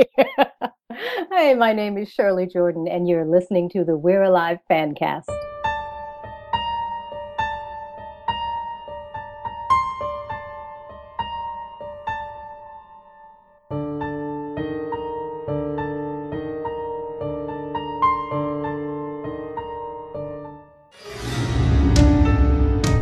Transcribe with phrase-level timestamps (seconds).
[1.32, 5.24] hey, my name is Shirley Jordan, and you're listening to the We're Alive Fancast.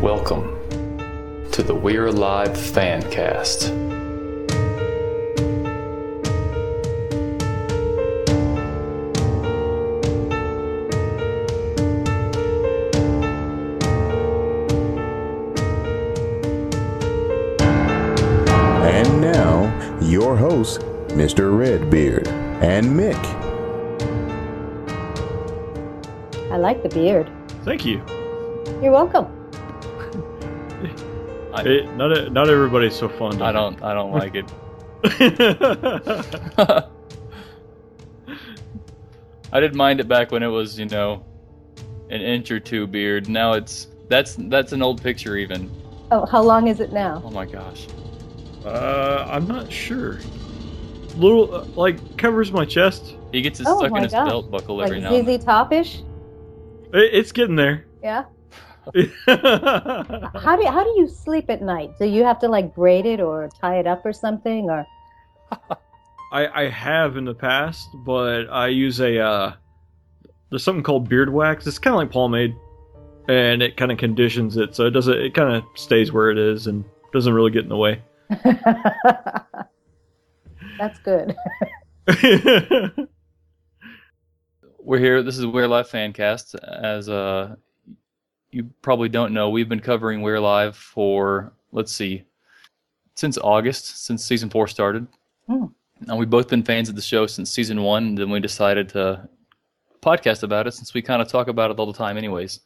[0.01, 0.57] Welcome
[1.51, 3.88] to the We're Alive Fancast.
[21.19, 21.55] Mr.
[21.57, 22.29] Redbeard
[22.63, 23.19] and Mick.
[26.49, 27.29] I like the beard.
[27.65, 28.01] Thank you.
[28.81, 29.25] You're welcome.
[31.53, 34.45] I- It, not not everybody's so fond I don't I don't like it.
[35.03, 35.35] it.
[39.51, 41.25] I didn't mind it back when it was, you know,
[42.09, 43.27] an inch or two beard.
[43.27, 45.69] Now it's that's that's an old picture even.
[46.11, 47.21] Oh, how long is it now?
[47.25, 47.87] Oh my gosh.
[48.63, 50.19] uh, I'm not sure.
[51.19, 53.15] Little uh, like covers my chest.
[53.31, 54.27] He gets it Oh stuck in his gosh.
[54.29, 55.39] belt buckle Like every now and then.
[55.39, 55.99] ZZ Topish?
[56.93, 57.85] It, it's getting there.
[58.01, 58.23] Yeah.
[58.95, 61.91] How do you, how do you sleep at night?
[61.99, 64.83] Do you have to like braid it or tie it up or something or?
[66.31, 69.53] I I have in the past, but I use a uh,
[70.49, 71.67] there's something called beard wax.
[71.67, 72.55] It's kind of like pomade,
[73.27, 75.17] and it kind of conditions it so it doesn't.
[75.17, 78.01] It kind of stays where it is and doesn't really get in the way.
[80.79, 81.35] That's good.
[84.79, 85.21] We're here.
[85.21, 86.55] This is We're Alive Fancast.
[86.63, 87.57] As uh,
[88.51, 92.23] you probably don't know, we've been covering We're Alive for let's see,
[93.15, 95.05] since August, since season four started.
[95.47, 95.65] Hmm.
[96.07, 98.07] And we've both been fans of the show since season one.
[98.07, 99.27] And then we decided to
[100.01, 102.61] podcast about it since we kind of talk about it all the time, anyways.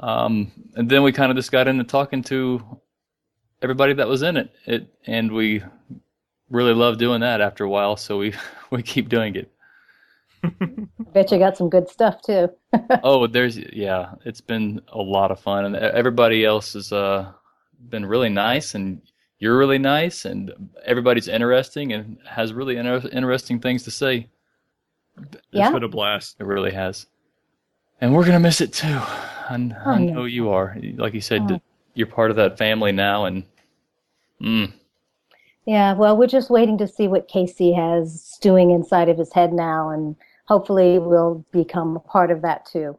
[0.00, 2.80] Um, and then we kind of just got into talking to
[3.62, 4.50] everybody that was in it.
[4.66, 5.62] It and we
[6.52, 8.34] really love doing that after a while, so we
[8.70, 9.50] we keep doing it.
[11.12, 12.48] Bet you got some good stuff too.
[13.02, 17.32] oh, there's yeah, it's been a lot of fun, and everybody else has uh,
[17.88, 19.00] been really nice, and
[19.38, 20.52] you're really nice, and
[20.84, 24.28] everybody's interesting and has really inter- interesting things to say.
[25.50, 25.66] Yeah.
[25.66, 26.36] It's been a blast.
[26.40, 27.06] It really has,
[28.00, 29.00] and we're gonna miss it too.
[29.48, 30.12] And Oh, I yeah.
[30.12, 30.76] know you are.
[30.96, 31.60] Like you said, Oh.
[31.94, 33.44] you're part of that family now, and
[34.40, 34.72] mm,
[35.66, 39.52] Yeah, well, we're just waiting to see what Casey has stewing inside of his head
[39.52, 42.98] now, and hopefully we'll become a part of that too.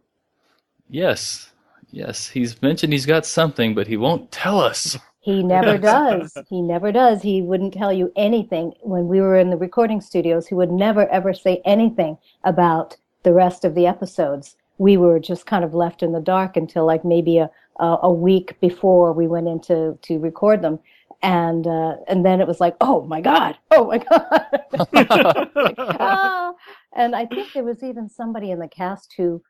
[0.90, 1.52] yes,
[1.92, 4.98] yes, he's mentioned he's got something, but he won't tell us.
[5.20, 6.38] He never does.
[6.50, 7.22] He never does.
[7.22, 10.48] He wouldn't tell you anything when we were in the recording studios.
[10.48, 14.56] He would never ever say anything about the rest of the episodes.
[14.78, 18.12] We were just kind of left in the dark until like maybe a a, a
[18.12, 20.80] week before we went into to record them,
[21.22, 24.46] and uh, and then it was like, oh my god, oh my god.
[24.96, 26.54] Like, ah.
[26.96, 29.42] And I think there was even somebody in the cast who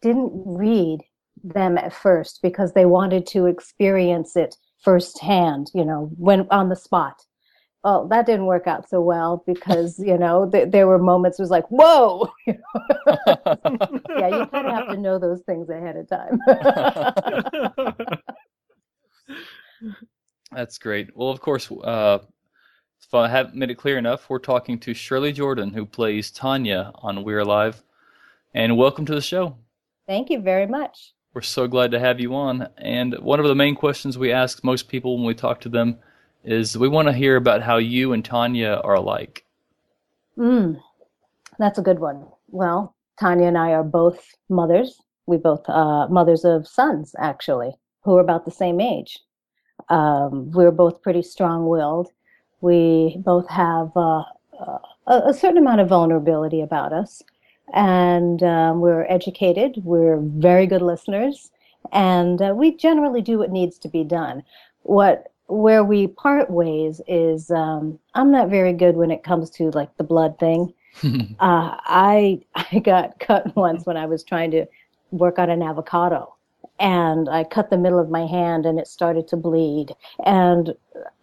[0.00, 1.00] didn't read
[1.42, 6.76] them at first because they wanted to experience it firsthand, you know, when on the
[6.76, 7.24] spot.
[7.84, 11.42] Well, that didn't work out so well because, you know, th- there were moments it
[11.42, 12.54] was like, whoa, yeah,
[13.26, 16.40] you kind of have to know those things ahead of time.
[20.58, 21.16] That's great.
[21.16, 22.18] Well, of course, uh,
[23.00, 26.90] if I haven't made it clear enough, we're talking to Shirley Jordan, who plays Tanya
[26.96, 27.80] on We're Alive.
[28.54, 29.56] And welcome to the show.
[30.08, 31.14] Thank you very much.
[31.32, 32.68] We're so glad to have you on.
[32.76, 35.98] And one of the main questions we ask most people when we talk to them
[36.42, 39.44] is we want to hear about how you and Tanya are alike.
[40.36, 40.80] Mm,
[41.60, 42.26] that's a good one.
[42.48, 45.00] Well, Tanya and I are both mothers.
[45.24, 49.20] We both uh, mothers of sons, actually, who are about the same age.
[49.88, 52.10] Um, we're both pretty strong-willed.
[52.60, 54.24] We both have uh,
[54.58, 57.22] uh, a, a certain amount of vulnerability about us,
[57.72, 59.80] and um, we're educated.
[59.84, 61.50] We're very good listeners,
[61.92, 64.42] and uh, we generally do what needs to be done.
[64.82, 69.70] What where we part ways is um, I'm not very good when it comes to
[69.70, 70.72] like the blood thing.
[71.38, 74.66] Uh, I I got cut once when I was trying to
[75.12, 76.34] work on an avocado,
[76.80, 79.94] and I cut the middle of my hand and it started to bleed
[80.24, 80.74] and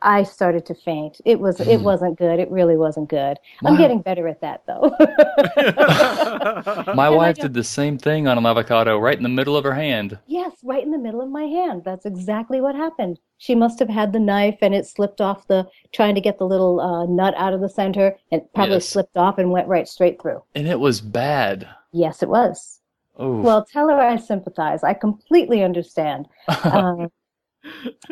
[0.01, 1.19] I started to faint.
[1.25, 2.39] It was it wasn't good.
[2.39, 3.37] It really wasn't good.
[3.65, 4.95] I'm getting better at that though.
[6.93, 9.63] My And wife did the same thing on an avocado right in the middle of
[9.63, 10.17] her hand.
[10.27, 11.83] yes, right in the middle of my hand.
[11.83, 13.19] That's exactly what happened.
[13.37, 16.45] She must have had the knife and it slipped off the trying to get the
[16.47, 18.87] little uh, nut out of the center and probably Yes.
[18.89, 20.41] slipped off and went right straight through.
[20.55, 21.67] And it was bad.
[21.91, 22.79] Yes, it was.
[23.17, 24.83] Oh, Well, tell her I sympathize.
[24.83, 26.27] I completely understand.
[26.63, 27.09] Um,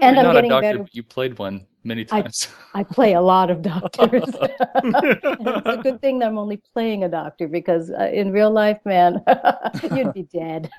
[0.01, 0.77] and You're I'm getting a doctor, better.
[0.79, 2.47] but you played one many I- times.
[2.73, 4.23] I play a lot of doctors.
[4.33, 8.79] it's a good thing that I'm only playing a doctor because uh, in real life,
[8.83, 9.21] man,
[9.95, 10.71] you'd be dead.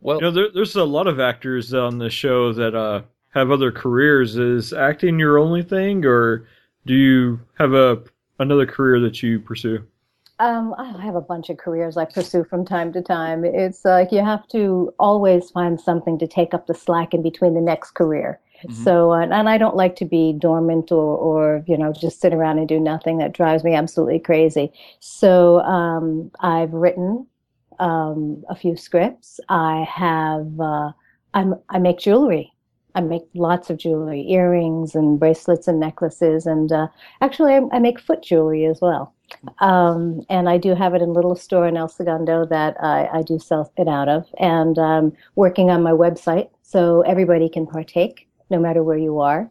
[0.00, 3.50] well, You know, there, there's a lot of actors on the show that uh, have
[3.50, 4.36] other careers.
[4.36, 6.46] Is acting your only thing, or
[6.86, 8.02] do you have a
[8.38, 9.84] another career that you pursue?
[10.38, 13.44] Um, I have a bunch of careers I pursue from time to time.
[13.44, 17.54] It's like you have to always find something to take up the slack in between
[17.54, 18.38] the next career.
[18.64, 18.72] Mhm.
[18.72, 22.34] So, uh, and I don't like to be dormant or, or, you know, just sit
[22.34, 23.18] around and do nothing.
[23.18, 24.72] That drives me absolutely crazy.
[25.00, 27.26] So, um, I've written
[27.78, 29.40] um, a few scripts.
[29.48, 30.92] I have, uh,
[31.34, 32.52] I'm, I make jewelry.
[32.94, 36.46] I make lots of jewelry, earrings and bracelets and necklaces.
[36.46, 36.88] And uh,
[37.20, 39.14] actually, I, I make foot jewelry as well.
[39.58, 43.08] Um, and I do have it in a little store in El Segundo that I,
[43.12, 44.26] I do sell it out of.
[44.38, 49.50] And um, working on my website so everybody can partake no matter where you are.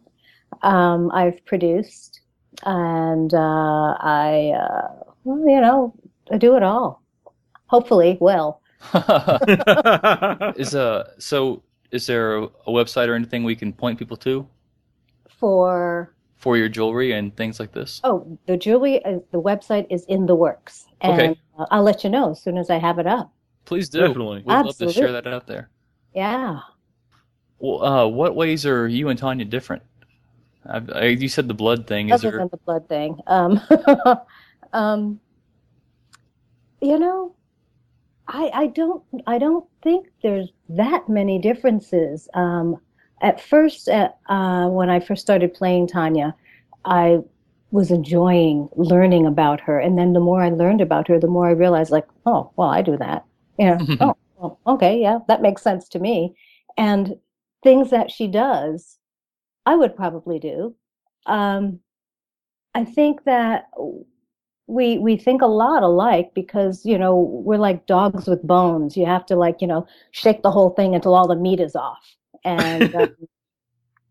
[0.62, 2.20] Um, I've produced
[2.64, 5.94] and uh, I, uh, well, you know,
[6.32, 7.02] I do it all.
[7.66, 8.62] Hopefully, well.
[10.56, 14.46] is uh so is there a website or anything we can point people to
[15.28, 18.00] For for your jewelry and things like this?
[18.04, 21.40] oh, the jewelry, uh, the website is in the works, and Okay.
[21.58, 23.32] uh, I'll let you know as soon as I have it up.
[23.64, 24.00] Please do.
[24.00, 24.42] Definitely.
[24.44, 25.12] We'd love to share Absolutely.
[25.12, 25.70] that out there.
[26.14, 26.60] Yeah.
[27.58, 29.82] Well, uh, what ways are you and Tanya different?
[30.68, 32.10] I, I, you said the blood thing.
[32.10, 32.38] Is other there?
[32.40, 33.18] than the blood thing.
[33.26, 33.60] Um,
[34.72, 35.20] um,
[36.80, 37.34] you know,
[38.28, 42.28] I I don't I don't think there's that many differences.
[42.34, 42.80] Um,
[43.22, 46.34] at first, uh, uh, when I first started playing Tanya,
[46.84, 47.18] I
[47.70, 51.48] was enjoying learning about her, and then the more I learned about her, the more
[51.48, 53.24] I realized, like, oh, well, I do that.
[53.58, 56.36] You know, oh, well, okay, yeah, that makes sense to me.
[56.76, 57.16] And
[57.62, 58.98] things that she does,
[59.64, 60.74] I would probably do.
[61.26, 61.80] Um,
[62.74, 63.70] I think that
[64.66, 68.96] we we think a lot alike because you know we're like dogs with bones.
[68.96, 71.74] You have to like you know shake the whole thing until all the meat is
[71.74, 73.16] off, and um,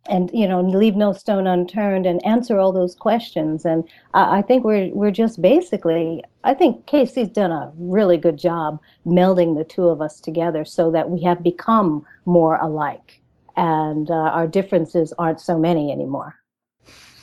[0.07, 3.65] and you know leave no stone unturned and answer all those questions.
[3.65, 3.83] And
[4.13, 6.23] I, I think we're we're just basically.
[6.43, 10.91] I think Casey's done a really good job melding the two of us together so
[10.91, 13.21] that we have become more alike,
[13.57, 16.35] and uh, our differences aren't so many anymore.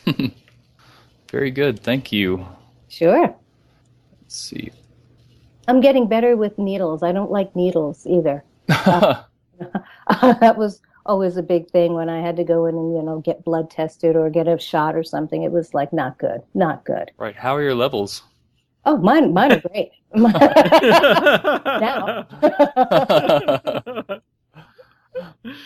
[1.30, 1.80] Very good.
[1.80, 2.46] Thank you.
[2.88, 3.34] Sure.
[4.20, 4.70] Let's see.
[5.68, 7.02] I'm getting better with needles.
[7.02, 8.44] I don't like needles either.
[8.66, 13.20] that was always a big thing when I had to go in and, you know,
[13.20, 15.42] get blood tested or get a shot or something.
[15.42, 16.40] It was like not good.
[16.54, 17.10] Not good.
[17.18, 17.36] right.
[17.36, 18.22] How are your levels?
[18.84, 19.90] Oh, mine mine are great.
[20.14, 22.26] now.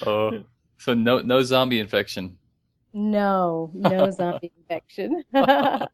[0.04, 0.42] Oh,
[0.78, 2.36] so no no zombie infection.
[2.92, 5.22] no, no zombie infection.
[5.32, 5.88] That's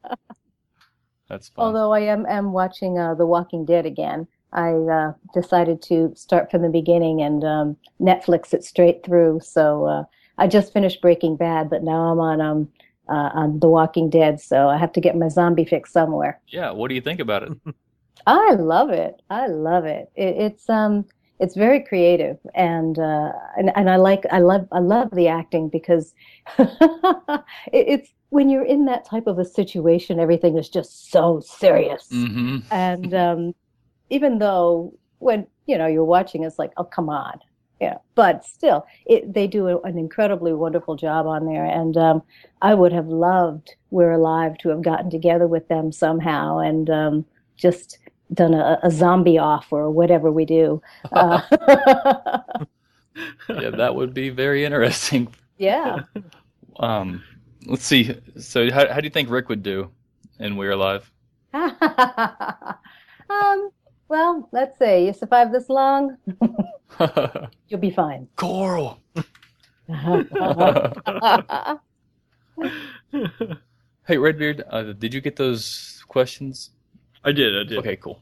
[1.48, 1.52] fine.
[1.56, 4.26] Although I am am watching uh, The Walking Dead again.
[4.52, 9.40] I uh, decided to start from the beginning and um, Netflix it straight through.
[9.42, 10.04] So uh,
[10.38, 12.68] I just finished Breaking Bad, but now I'm on um
[13.08, 14.40] uh, on The Walking Dead.
[14.40, 16.40] So I have to get my zombie fix somewhere.
[16.48, 16.70] yeah.
[16.70, 17.52] What do you think about it?
[18.26, 19.20] I love it.
[19.30, 20.10] I love it.
[20.14, 21.04] it it's um
[21.40, 25.68] it's very creative and uh and, and I like I love I love the acting
[25.68, 26.14] because
[26.58, 32.06] it, it's when you're in that type of a situation everything is just so serious.
[32.08, 33.54] hmm And um
[34.16, 37.38] even though when you know you're watching it's like oh come on.
[37.80, 42.22] Yeah, but still it they do a, an incredibly wonderful job on there and um
[42.60, 47.24] I would have loved We're Alive to have gotten together with them somehow and um
[47.56, 47.98] just
[48.34, 50.80] done a, a zombie off or whatever we do.
[51.12, 51.40] Uh,
[53.48, 55.28] Yeah, that would be very interesting.
[55.58, 56.00] yeah.
[56.80, 57.22] Um,
[57.66, 58.16] let's see.
[58.38, 59.90] So, how how do you think Rick would do
[60.38, 61.12] in We're Alive?
[61.52, 61.68] um,
[64.12, 66.18] well, let's say you survive this long,
[67.68, 68.28] you'll be fine.
[68.36, 69.00] Coral.
[74.06, 76.72] hey, Redbeard, uh, did you get those questions?
[77.24, 77.58] I did.
[77.58, 77.78] I did.
[77.78, 78.20] Okay, cool.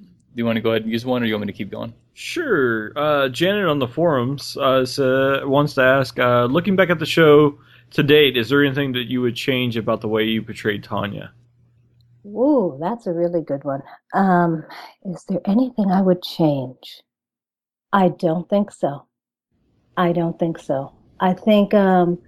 [0.00, 1.70] Do you want to go ahead and use one, or you want me to keep
[1.70, 1.92] going?
[2.14, 2.92] Sure.
[2.96, 7.04] Uh, Janet on the forums uh, sa- wants to ask, uh, looking back at the
[7.04, 7.58] show
[7.90, 11.30] to date, is there anything that you would change about the way you portrayed Tanya?
[12.26, 13.82] Ooh, that's a really good one.
[14.12, 14.64] Um,
[15.04, 17.02] is there anything I would change?
[17.92, 19.06] I don't think so.
[19.96, 20.92] I don't think so.
[21.20, 22.18] I think um,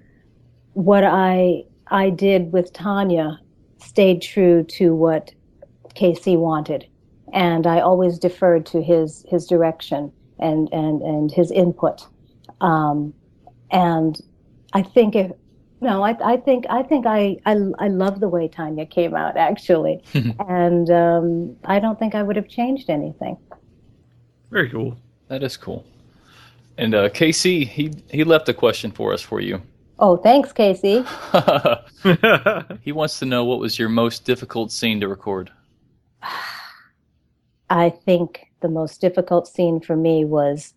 [0.72, 3.40] what I I did with Tanya
[3.78, 5.34] stayed true to what
[5.94, 6.86] KC wanted,
[7.32, 12.06] and I always deferred to his his direction and and and his input.
[12.60, 13.12] Um,
[13.70, 14.18] and
[14.72, 15.32] I think if
[15.80, 19.36] no, I, I think I think I, I I love the way Tanya came out
[19.36, 23.36] actually, and um, I don't think I would have changed anything.
[24.50, 24.96] Very cool.
[25.28, 25.84] That is cool.
[26.78, 29.60] And uh, KC, he he left a question for us for you.
[30.00, 31.04] Oh, thanks, Casey.
[32.82, 35.50] he wants to know what was your most difficult scene to record.
[37.70, 40.74] I think the most difficult scene for me was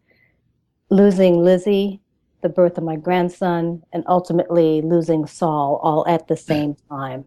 [0.90, 2.02] losing Lizzie,
[2.42, 7.26] the birth of my grandson, and ultimately losing Saul all at the same time.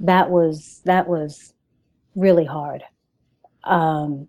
[0.00, 1.54] That was that was
[2.14, 2.82] really hard,
[3.64, 4.28] um,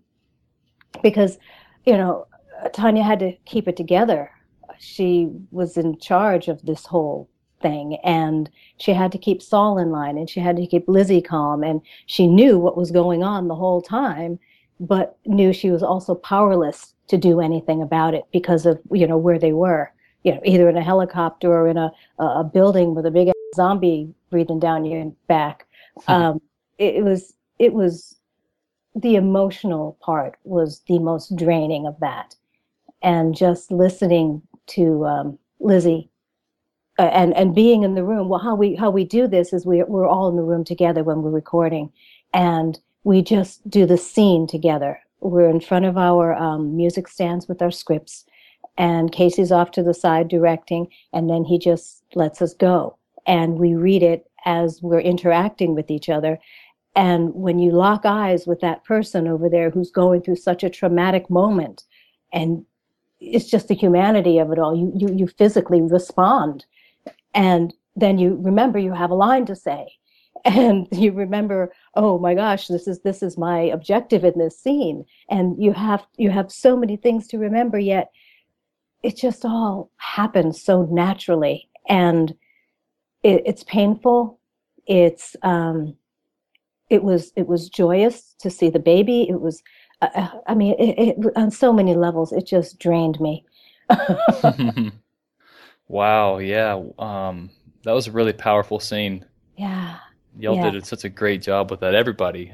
[1.02, 1.38] because
[1.84, 2.26] you know
[2.72, 4.30] Tanya had to keep it together.
[4.78, 7.28] She was in charge of this whole
[7.60, 11.20] thing and she had to keep Saul in line and she had to keep Lizzie
[11.20, 14.38] calm and she knew what was going on the whole time
[14.80, 19.16] but knew she was also powerless to do anything about it because of you know
[19.16, 19.90] where they were
[20.22, 24.12] you know either in a helicopter or in a a building with a big zombie
[24.30, 25.66] breathing down your back
[26.06, 26.40] um,
[26.78, 28.16] it, it was it was
[28.94, 32.34] the emotional part was the most draining of that
[33.02, 36.10] and just listening to um, Lizzie
[36.98, 38.28] uh, and and being in the room.
[38.28, 41.04] Well, how we how we do this is we we're all in the room together
[41.04, 41.92] when we're recording,
[42.34, 45.00] and we just do the scene together.
[45.20, 48.24] We're in front of our um, music stands with our scripts,
[48.78, 53.58] and Casey's off to the side directing, and then he just lets us go, and
[53.58, 56.38] we read it as we're interacting with each other.
[56.96, 60.70] And when you lock eyes with that person over there who's going through such a
[60.70, 61.84] traumatic moment,
[62.32, 62.64] and
[63.20, 64.74] it's just the humanity of it all.
[64.76, 66.64] You you you physically respond,
[67.34, 69.88] and then you remember you have a line to say,
[70.44, 75.04] and you remember, oh my gosh, this is this is my objective in this scene,
[75.28, 77.78] and you have you have so many things to remember.
[77.78, 78.12] Yet
[79.02, 82.30] it just all happens so naturally, and
[83.22, 84.40] it, it's painful.
[84.86, 85.96] It's um,
[86.90, 89.26] it was it was joyous to see the baby.
[89.28, 89.62] It was
[90.00, 93.44] I, I mean, it, it, on so many levels, it just drained me.
[95.88, 96.38] wow.
[96.38, 96.82] Yeah.
[96.98, 97.50] Um,
[97.82, 99.24] that was a really powerful scene.
[99.56, 99.96] Yeah.
[100.38, 100.70] Y'all yeah.
[100.70, 101.94] did such a great job with that.
[101.94, 102.52] Everybody.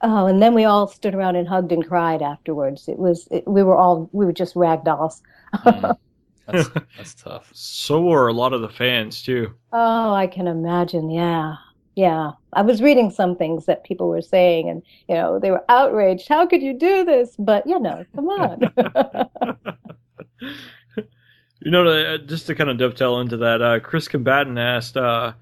[0.00, 2.88] Oh, and then we all stood around and hugged and cried afterwards.
[2.88, 5.22] It was it, we were all we were just rag dolls.
[5.54, 5.96] mm.
[6.46, 7.50] that's, that's tough.
[7.52, 9.54] So were a lot of the fans too.
[9.72, 11.10] Oh, I can imagine.
[11.10, 11.56] Yeah,
[11.98, 15.64] yeah i was reading some things that people were saying and you know they were
[15.68, 18.60] outraged how could you do this but you know come on
[21.60, 25.32] you know uh, just to kind of dovetail into that uh, chris combatant asked uh,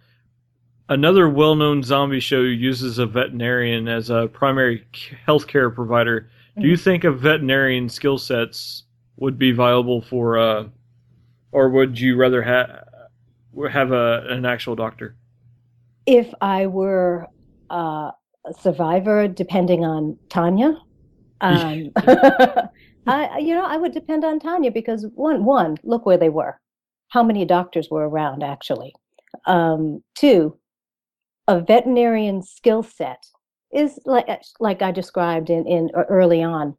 [0.89, 4.85] another well-known zombie show uses a veterinarian as a primary
[5.27, 6.63] healthcare provider mm-hmm.
[6.63, 8.85] do you think a veterinarian skill sets
[9.17, 10.65] would be viable for uh,
[11.53, 12.81] or would you rather ha-
[13.71, 15.17] have a, an actual doctor
[16.07, 17.27] if I were
[17.71, 18.13] uh,
[18.47, 20.81] a survivor, depending on Tanya,
[21.41, 21.91] um,
[23.07, 26.59] I, you know, I would depend on Tanya because one, one, look where they were.
[27.09, 28.95] How many doctors were around, actually?
[29.47, 30.59] Um, two,
[31.49, 33.27] a veterinarian skill set
[33.73, 34.27] is like
[34.61, 36.77] like I described in, in early on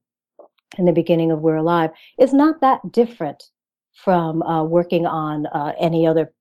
[0.77, 3.43] in the beginning of We're Alive is not that different
[3.93, 6.33] from uh, working on uh, any other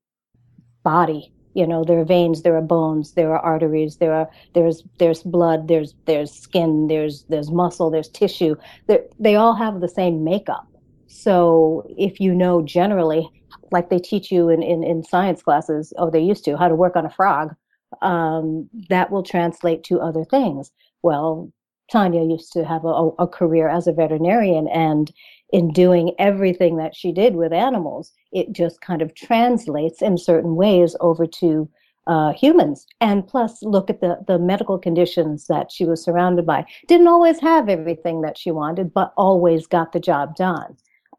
[0.83, 1.33] body.
[1.53, 5.23] You know there are veins there are bones there are arteries there are there's there's
[5.23, 8.55] blood there's there's skin there's there's muscle there's tissue.
[8.87, 10.67] They they all have the same makeup.
[11.07, 13.27] So if you know generally
[13.71, 16.75] like they teach you in, in, in science classes oh they used to how to
[16.75, 17.55] work on a frog
[18.01, 20.71] um, that will translate to other things
[21.03, 21.51] well
[21.91, 25.13] tanya used to have a, a career as a veterinarian and
[25.51, 30.55] in doing everything that she did with animals, it just kind of translates in certain
[30.55, 31.69] ways over to
[32.07, 32.85] uh, humans.
[33.01, 36.65] And plus, look at the, the medical conditions that she was surrounded by.
[36.87, 40.75] Didn't always have everything that she wanted, but always got the job done.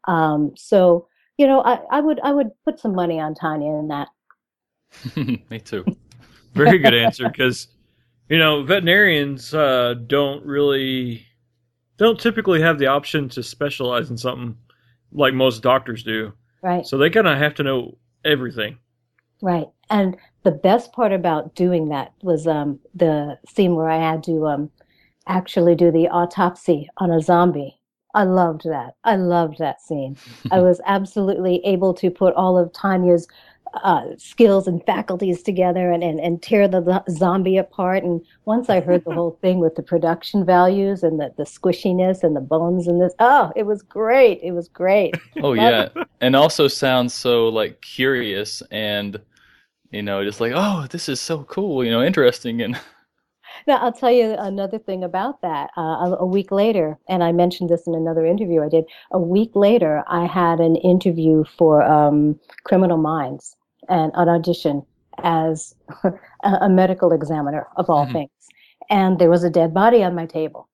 [0.07, 1.07] Um, so,
[1.37, 4.09] you know, I, I would I would put some money on Tanya in that.
[5.49, 5.85] Me too.
[6.53, 7.67] Very good answer because,
[8.27, 11.25] you know, veterinarians uh, don't really
[11.97, 14.57] don't typically have the option to specialize in something
[15.11, 16.33] like most doctors do.
[16.61, 16.85] Right.
[16.85, 18.77] So they kind of have to know everything.
[19.41, 19.67] Right.
[19.89, 24.47] And the best part about doing that was um, the scene where I had to
[24.47, 24.71] um,
[25.27, 27.79] actually do the autopsy on a zombie.
[28.13, 28.95] I loved that.
[29.03, 30.17] I loved that scene.
[30.51, 33.27] I was absolutely able to put all of Tanya's
[33.83, 38.03] uh, skills and faculties together and, and, and tear the zombie apart.
[38.03, 42.23] And once I heard the whole thing with the production values and the, the squishiness
[42.23, 44.39] and the bones and this, oh, it was great.
[44.41, 45.15] It was great.
[45.41, 49.19] Oh yeah, and also sounds so like curious and
[49.91, 52.77] you know just like oh this is so cool you know interesting and
[53.67, 55.69] Now, I'll tell you another thing about that.
[55.77, 59.19] Uh, a, a week later, and I mentioned this in another interview I did, a
[59.19, 63.55] week later, I had an interview for um, Criminal Minds
[63.89, 64.83] and an audition
[65.23, 65.75] as
[66.43, 68.13] a, medical examiner, of all Mhm.
[68.13, 68.29] things.
[68.89, 70.67] And there was a dead body on my table.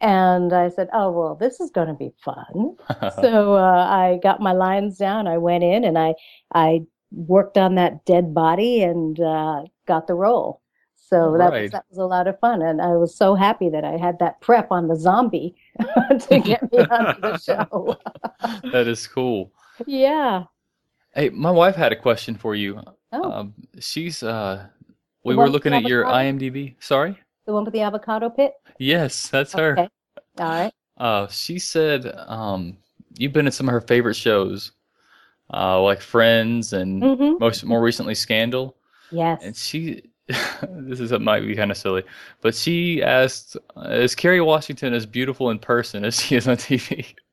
[0.00, 2.76] And I said, oh, well, this is going to be fun.
[3.22, 5.26] so uh, I got my lines down.
[5.26, 6.14] I went in and I
[6.54, 10.60] I worked on that dead body and uh, got the role.
[10.96, 11.62] So that Right.
[11.62, 14.18] was that was a lot of fun, and I was so happy that I had
[14.18, 15.54] that prep on the zombie
[16.28, 17.96] to get me onto the show.
[18.72, 19.50] that is cool.
[19.86, 20.44] yeah.
[21.18, 22.80] Hey, my wife had a question for you.
[23.10, 24.68] Oh, Um, she's uh,
[25.24, 26.04] we were looking at your?
[26.04, 26.76] IMDb.
[26.78, 27.18] Sorry.
[27.44, 28.52] the one with the avocado pit.
[28.78, 29.72] Yes, that's her.
[29.72, 29.88] Okay.
[30.38, 30.72] All right.
[30.96, 32.76] Uh, she said um,
[33.16, 34.70] you've been in some of her favorite shows,
[35.52, 38.76] uh, like Friends and hmm most more recently Scandal.
[39.10, 39.40] Yes.
[39.42, 42.04] And she, this is it might be kind of silly,
[42.42, 43.56] but she asked,
[43.86, 47.16] "Is Kerry Washington as beautiful in person as she is on TV?"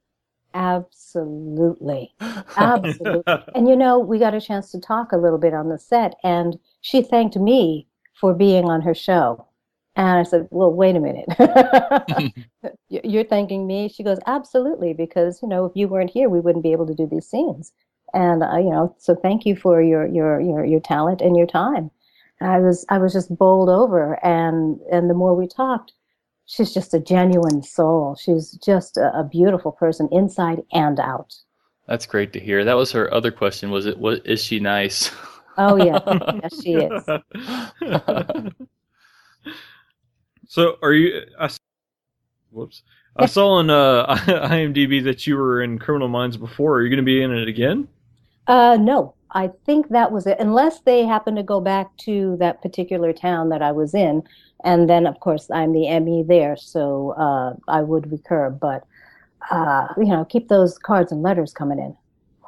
[0.55, 2.15] Absolutely.
[2.57, 3.23] Absolutely.
[3.55, 6.15] And you know, we got a chance to talk a little bit on the set,
[6.23, 9.47] and she thanked me for being on her show.
[9.97, 11.27] And I said, Well, wait a minute.
[12.89, 13.89] You- You're thanking me?
[13.89, 16.95] She goes, Absolutely, because, you know, if you weren't here, we wouldn't be able to
[16.95, 17.73] do these scenes.
[18.13, 21.47] And, uh, you know, so thank you for your, your, your, your talent and your
[21.47, 21.91] time.
[22.41, 24.23] I was, I was just bowled over.
[24.25, 25.93] And, and the more we talked,
[26.45, 28.15] she's just a genuine soul.
[28.15, 31.33] She's just a, a beautiful person inside and out.
[31.87, 32.63] That's great to hear.
[32.63, 33.71] That was her other question.
[33.71, 33.97] Was it?
[33.99, 35.11] Was is she nice?
[35.57, 35.99] Oh, yeah.
[36.43, 37.03] yes, she is.
[40.47, 41.21] so are you?
[41.39, 41.59] I, s-
[42.51, 42.83] whoops.
[43.17, 46.77] I saw on uh, IMDb that you were in Criminal Minds before.
[46.77, 47.87] Are you going to be in it again?
[48.47, 50.37] Uh, no, I think that was it.
[50.39, 54.23] Unless they happen to go back to that particular town that I was in,
[54.63, 58.49] and then of course I'm the ME there, so uh, I would recur.
[58.49, 58.85] But
[59.51, 61.97] uh, you know, keep those cards and letters coming in.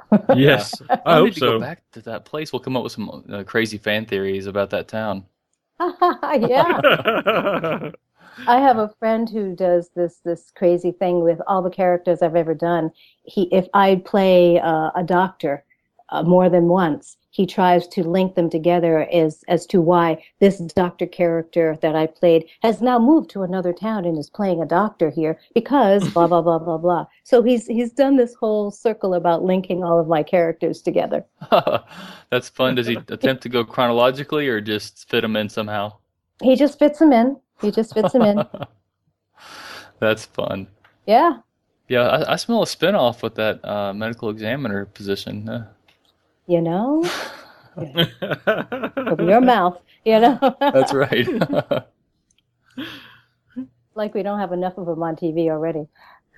[0.35, 1.59] Yes, I I hope need to go so.
[1.59, 2.53] back to that place.
[2.53, 5.25] We'll come up with some uh, crazy fan theories about that town.
[5.79, 6.79] yeah,
[8.47, 12.35] I have a friend who does this this crazy thing with all the characters I've
[12.35, 12.91] ever done.
[13.23, 15.65] He, if I play uh, a doctor
[16.09, 20.57] uh, more than once, he tries to link them together as as to why this
[20.57, 24.65] doctor character that I played has now moved to another town and is playing a
[24.65, 27.05] doctor here because blah blah blah blah blah.
[27.23, 31.25] So he's he's done this whole circle about linking all of my characters together.
[32.31, 32.73] That's fun.
[32.73, 35.93] Does he attempt to go chronologically or just fit them in somehow?
[36.41, 37.37] He just fits them in.
[37.61, 38.45] He just fits them in.
[39.99, 40.67] That's fun.
[41.05, 41.37] Yeah.
[41.87, 45.47] Yeah, I, I smell a spinoff with that uh, medical examiner position.
[45.47, 45.67] Uh,
[46.47, 47.03] You know,
[47.75, 50.39] from your mouth, you know.
[50.61, 51.27] that's right.
[53.95, 55.87] like we don't have enough of them on TV already.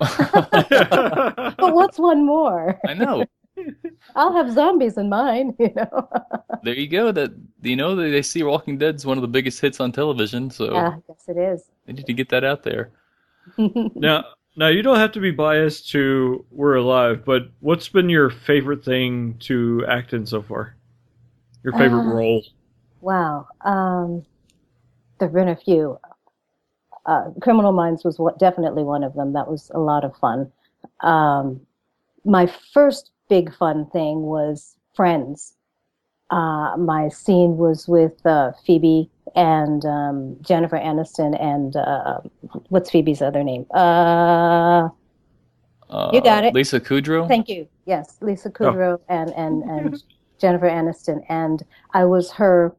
[0.00, 2.80] But what's one more?
[2.86, 3.24] I know.
[4.16, 6.08] I'll have zombies in mine, you know.
[6.62, 7.12] There you go.
[7.12, 9.92] That you know they, they see Walking Dead is one of the biggest hits on
[9.92, 11.64] television, so Yeah, yes it is.
[11.86, 12.90] they need to get that out there.
[13.94, 14.24] now,
[14.56, 18.84] now you don't have to be biased to We're Alive, but what's been your favorite
[18.84, 20.76] thing to act in so far?
[21.62, 22.42] Your favorite Uh, role?
[23.00, 23.46] Wow.
[23.62, 24.24] Um,
[25.18, 25.98] there've been a few.
[27.06, 29.32] Uh, Criminal Minds was what, definitely one of them.
[29.32, 30.52] That was a lot of fun.
[31.00, 31.60] Um,
[32.24, 35.54] my first big fun thing was Friends.
[36.30, 42.20] Uh, my scene was with uh, Phoebe and um, Jennifer Aniston and uh,
[42.68, 43.66] what's Phoebe's other name?
[43.72, 44.88] Uh,
[45.90, 46.54] Uh, You got it.
[46.54, 47.26] Lisa Kudrow.
[47.26, 47.66] Thank you.
[47.84, 50.02] Yes, Lisa Kudrow and and and
[50.40, 51.62] Jennifer Aniston, and
[51.92, 52.74] I was her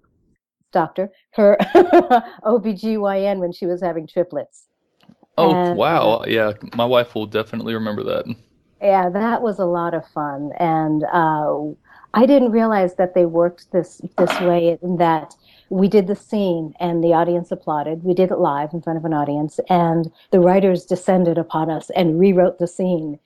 [0.72, 1.58] doctor, her
[2.46, 4.68] OBGYN when she was having triplets.
[5.38, 8.26] oh and, wow, yeah, my wife will definitely remember that.
[8.82, 11.60] Yeah, that was a lot of fun, and uh,
[12.14, 14.78] I didn't realize that they worked this this way.
[14.82, 15.36] In that
[15.72, 18.04] we did the scene and the audience applauded.
[18.04, 21.90] We did it live in front of an audience, and the writers descended upon us
[21.92, 23.18] and rewrote the scene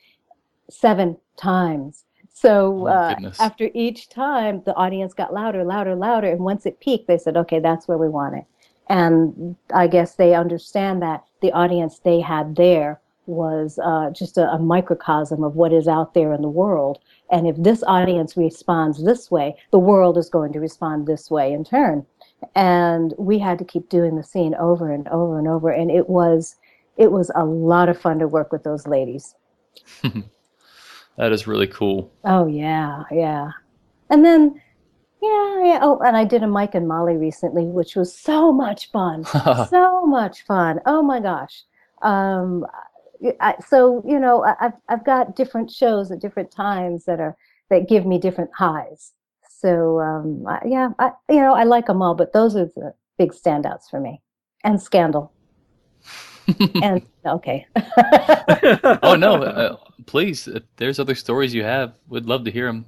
[0.69, 2.05] seven times.
[2.33, 6.31] So Oh, uh, after each time, the audience got louder, louder, louder.
[6.31, 8.45] And once it peaked, they said, okay, that's where we want it.
[8.89, 14.51] And I guess they understand that the audience they had there was uh, just a,
[14.51, 16.99] a microcosm of what is out there in the world.
[17.31, 21.51] And if this audience responds this way, the world is going to respond this way
[21.51, 22.05] in turn.
[22.55, 25.69] And we had to keep doing the scene over and over and over.
[25.71, 26.55] And it was,
[26.97, 29.35] it was a lot of fun to work with those ladies.
[31.17, 32.11] That is really cool.
[32.25, 33.51] Oh yeah, yeah.
[34.09, 34.61] And then
[35.21, 35.79] yeah, yeah.
[35.81, 39.23] Oh, and I did a Mike and Molly recently, which was so much fun.
[39.69, 40.79] so much fun.
[40.85, 41.63] Oh my gosh.
[42.01, 42.65] Um,
[43.39, 47.37] I, so you know, I- I've I've got different shows at different times that are
[47.69, 49.13] that give me different highs.
[49.59, 52.93] So um, I, yeah, I, you know, I like them all, but those are the
[53.17, 54.21] big standouts for me.
[54.63, 55.31] And Scandal.
[56.81, 57.65] and okay.
[59.03, 60.47] oh no, uh, please.
[60.47, 62.85] If there's other stories you have, we'd love to hear them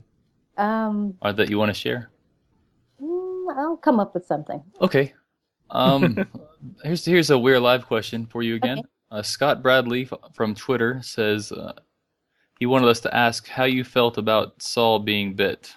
[0.58, 2.10] um, or that you want to share.
[3.01, 4.62] mm, I'll come up with something.
[4.82, 5.13] Okay.
[5.69, 6.27] Um,
[6.84, 8.80] here's here's a weird live question for you again.
[8.80, 8.88] Okay.
[9.10, 11.73] Uh, Scott Bradley f- from Twitter says uh,
[12.60, 15.73] he wanted us to ask how you felt about Saul being bit.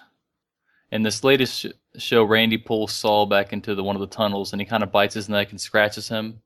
[0.91, 4.51] In this latest sh- show, Randy pulls Saul back into the one of the tunnels,
[4.51, 6.41] and he kind of bites his neck and scratches him.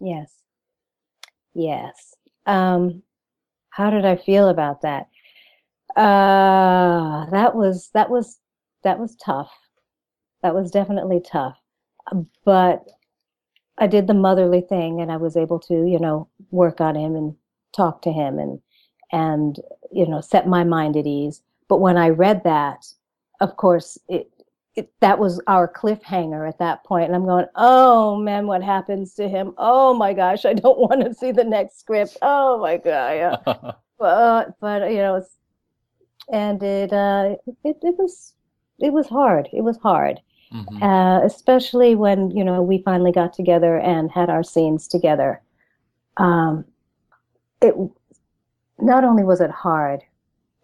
[0.00, 0.32] Yes.
[1.54, 2.14] Yes.
[2.44, 3.02] Um,
[3.70, 5.08] how did I feel about that?
[5.96, 8.38] Uh, that was that was
[8.84, 9.50] that was tough.
[10.42, 11.58] That was definitely tough.
[12.44, 12.84] But
[13.78, 17.16] I did the motherly thing and I was able to, you know, work on him
[17.16, 17.34] and
[17.74, 18.60] talk to him and
[19.12, 19.58] and
[19.90, 21.40] you know, set my mind at ease.
[21.68, 22.86] But when I read that,
[23.40, 24.30] of course, it
[24.76, 27.06] it, that was our cliffhanger at that point.
[27.06, 29.54] And I'm going, oh man, what happens to him?
[29.58, 32.16] Oh my gosh, I don't want to see the next script.
[32.22, 33.36] Oh my god, yeah.
[33.98, 35.36] but but you know, it's,
[36.32, 38.34] and it uh, it it was
[38.80, 39.48] it was hard.
[39.52, 40.20] It was hard,
[40.52, 40.82] Mhm.
[40.82, 45.40] uh, especially when you know we finally got together and had our scenes together.
[46.18, 46.64] Um,
[47.62, 47.74] it
[48.78, 50.02] not only was it hard,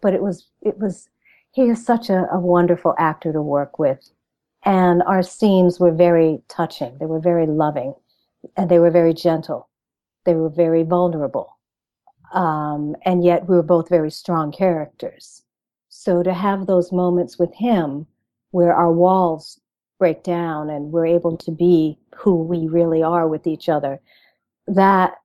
[0.01, 1.09] but it was it was
[1.53, 4.09] he is such a, a wonderful actor to work with.
[4.65, 6.97] And our scenes were very touching.
[6.99, 7.93] They were very loving
[8.57, 9.69] and they were very gentle.
[10.25, 11.57] They were very vulnerable.
[12.33, 15.43] Um, and yet we were both very strong characters.
[15.89, 18.07] So to have those moments with him
[18.51, 19.59] where our walls
[19.99, 24.01] break down and we're able to be who we really are with each other,
[24.67, 25.15] that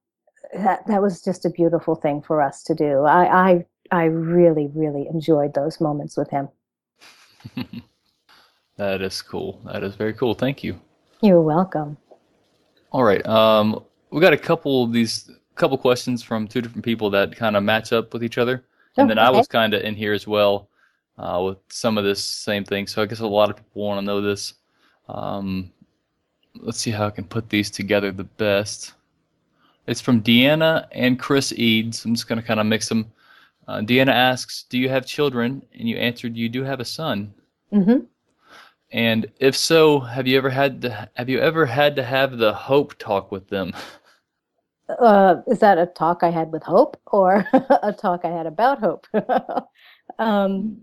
[0.55, 3.03] that, that was just a beautiful thing for us to do.
[3.03, 6.49] I, I I really, really enjoyed those moments with him.
[8.77, 9.61] that is cool.
[9.65, 10.35] That is very cool.
[10.35, 10.81] Thank you.
[11.23, 11.97] You're welcome.
[12.93, 13.25] All right.
[13.27, 17.57] Um, we got a couple of these couple questions from two different people that kind
[17.57, 18.65] of match up with each other,
[18.97, 20.69] and Oh, then I was kind of in here as well
[21.19, 22.87] uh, with some of this same thing.
[22.87, 24.55] So I guess a lot of people want to know this.
[25.09, 25.73] Um,
[26.61, 28.95] let's see how I can put these together the best.
[29.87, 32.05] It's from Deanna and Chris Eads.
[32.05, 33.11] I'm just going to kind of mix them.
[33.69, 37.35] Uh, Deanna asks, "Do you have children?" And you answered, "You do have a son."
[37.71, 37.99] hmm
[38.91, 42.55] And if so, have you ever had to have you ever had to have the
[42.55, 43.75] hope talk with them?
[44.89, 47.47] Uh, is that a talk I had with Hope or
[47.83, 49.07] a talk I had about Hope?
[50.19, 50.79] um,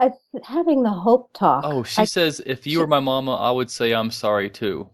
[0.00, 0.10] I,
[0.42, 1.64] having the Hope talk.
[1.64, 4.90] Oh, she I- says if you were my mama, I would say I'm sorry too.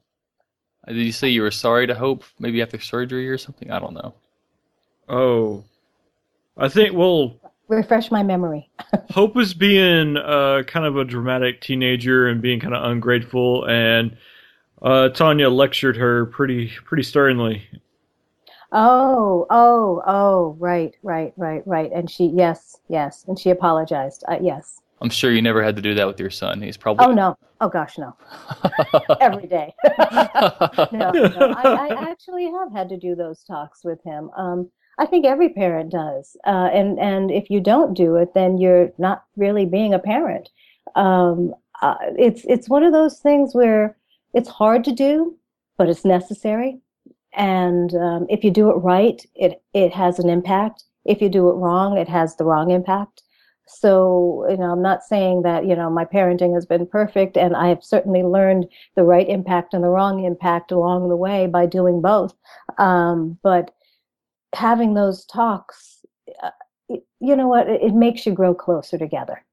[0.86, 2.24] Uh, Did you say you were sorry to Hope?
[2.38, 3.70] Maybe after surgery or something?
[3.70, 4.14] I don't know.
[5.08, 5.64] Oh,
[6.56, 8.70] I think well, refresh my memory.
[9.10, 14.16] Hope was being uh, kind of a dramatic teenager and being kind of ungrateful, and
[14.82, 17.66] uh, Tanya lectured her pretty pretty sternly.
[18.72, 21.90] Oh, oh, oh, right, right, right, right.
[21.92, 24.22] And she, yes, yes, and she apologized.
[24.28, 24.80] Uh, yes.
[25.00, 26.60] I'm sure you never had to do that with your son.
[26.60, 27.36] He's probably Oh no.
[27.60, 28.14] Oh gosh, no.
[29.20, 29.74] Every day.
[30.12, 31.54] no, no.
[31.56, 34.30] I, I actually have had to do those talks with him.
[34.36, 38.58] Um, I think every parent does, uh, and and if you don't do it, then
[38.58, 40.50] you're not really being a parent.
[40.94, 43.96] Um, uh, it's it's one of those things where
[44.34, 45.36] it's hard to do,
[45.78, 46.80] but it's necessary.
[47.32, 50.84] And um, if you do it right, it it has an impact.
[51.06, 53.22] If you do it wrong, it has the wrong impact.
[53.66, 57.56] So, you know, I'm not saying that, you know, my parenting has been perfect, and
[57.56, 61.66] I have certainly learned the right impact and the wrong impact along the way by
[61.66, 62.34] doing both.
[62.78, 63.70] Um, but
[64.54, 66.04] having those talks,
[66.42, 66.50] uh,
[66.88, 69.44] it- you know what, it, it makes you grow closer together.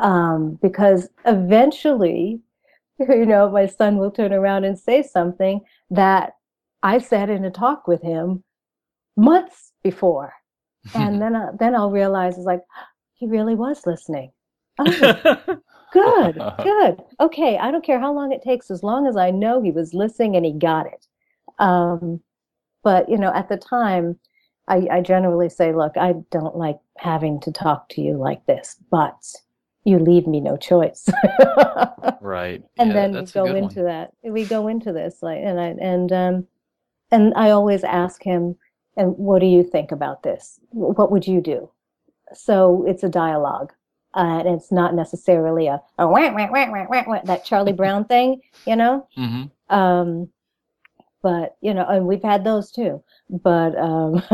[0.00, 2.40] Um, because eventually,
[2.98, 6.34] you know, my son will turn around and say something that
[6.82, 8.42] I said in a talk with him
[9.16, 10.34] months before.
[10.94, 12.62] And then, I, then I'll realize it's like,
[13.14, 14.32] he really was listening.
[14.78, 14.86] Oh,
[15.92, 17.02] good, good.
[17.20, 19.92] Okay, I don't care how long it takes, as long as I know he was
[19.92, 21.06] listening and he got it.
[21.58, 22.20] Um,
[22.82, 24.18] but you know, at the time,
[24.70, 28.76] I, I generally say, look, I don't like having to talk to you like this,
[28.90, 29.18] but
[29.84, 31.08] you leave me no choice.
[32.20, 32.62] right.
[32.78, 33.84] and Yeah, then we go into one.
[33.86, 34.12] that.
[34.22, 36.46] We go into this, like, and I and um,
[37.10, 38.56] and I always ask him,
[38.96, 40.60] and what do you think about this?
[40.70, 41.70] What would you do?
[42.32, 43.72] So it's a dialogue,
[44.14, 47.72] uh, and it's not necessarily a, a wah, wah, wah, wah, wah, wah, that Charlie
[47.72, 49.08] Brown thing, you know.
[49.18, 49.50] Mhm.
[49.68, 50.28] Um,
[51.22, 53.02] but you know, and we've had those too.
[53.28, 54.14] But um,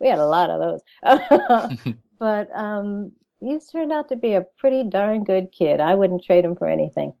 [0.00, 0.80] we had a lot of those.
[2.18, 5.80] but um, he's turned out to be a pretty darn good kid.
[5.80, 7.14] I wouldn't trade him for anything.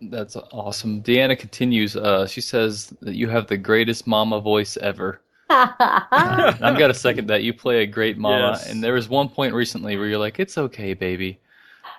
[0.00, 1.02] That's awesome.
[1.02, 1.96] Deanna continues.
[1.96, 5.20] Uh, she says that you have the greatest mama voice ever.
[5.48, 7.42] I've got to second that.
[7.42, 8.52] You play a great mama.
[8.52, 8.68] Yes.
[8.68, 11.40] And there was one point recently where you're like, "It's okay, baby,"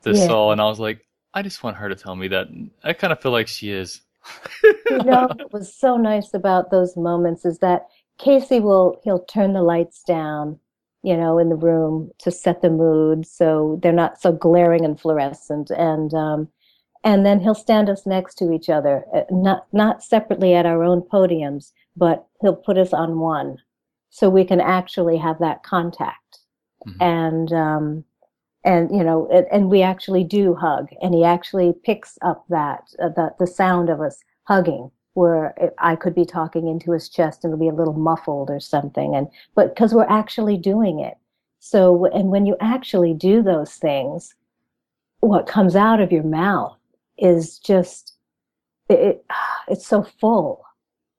[0.03, 0.27] This Yeah.
[0.27, 2.47] Saul, and I was like, "I just want her to tell me that."
[2.83, 4.01] I kind of feel like she is.
[4.63, 9.53] You know what was so nice about those moments is that Casey will he'll turn
[9.53, 10.59] the lights down,
[11.03, 14.99] you know, in the room to set the mood so they're not so glaring and
[14.99, 16.47] fluorescent and um
[17.03, 20.83] and then he'll stand us next to each other, uh, not not separately at our
[20.83, 23.57] own podiums, but he'll put us on one
[24.09, 26.39] so we can actually have that contact.
[26.87, 27.01] Mhm.
[27.01, 28.03] And um
[28.65, 30.89] and you know and, and we actually do hug.
[31.01, 35.95] And he actually picks up that uh, the the sound of us hugging where I
[35.95, 39.15] could be talking into his chest and it'll be a little muffled or something.
[39.15, 41.17] And but because we're actually doing it.
[41.59, 44.35] So and when you actually do those things
[45.21, 46.77] what comes out of your mouth
[47.17, 48.13] is just
[48.89, 49.25] it, it
[49.67, 50.63] it's so full.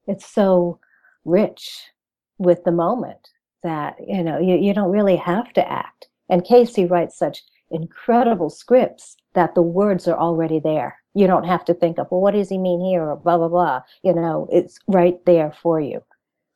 [0.07, 0.79] It's so
[1.25, 1.91] rich
[2.39, 3.31] with the moment
[3.63, 8.51] that you know you, you don't really have to act and casey writes such incredible
[8.51, 10.97] scripts that the words are already there.
[11.15, 13.03] You don't have to think of well what does he mean here?
[13.03, 13.83] or blah blah blah.
[14.03, 16.03] You know it's right there for you.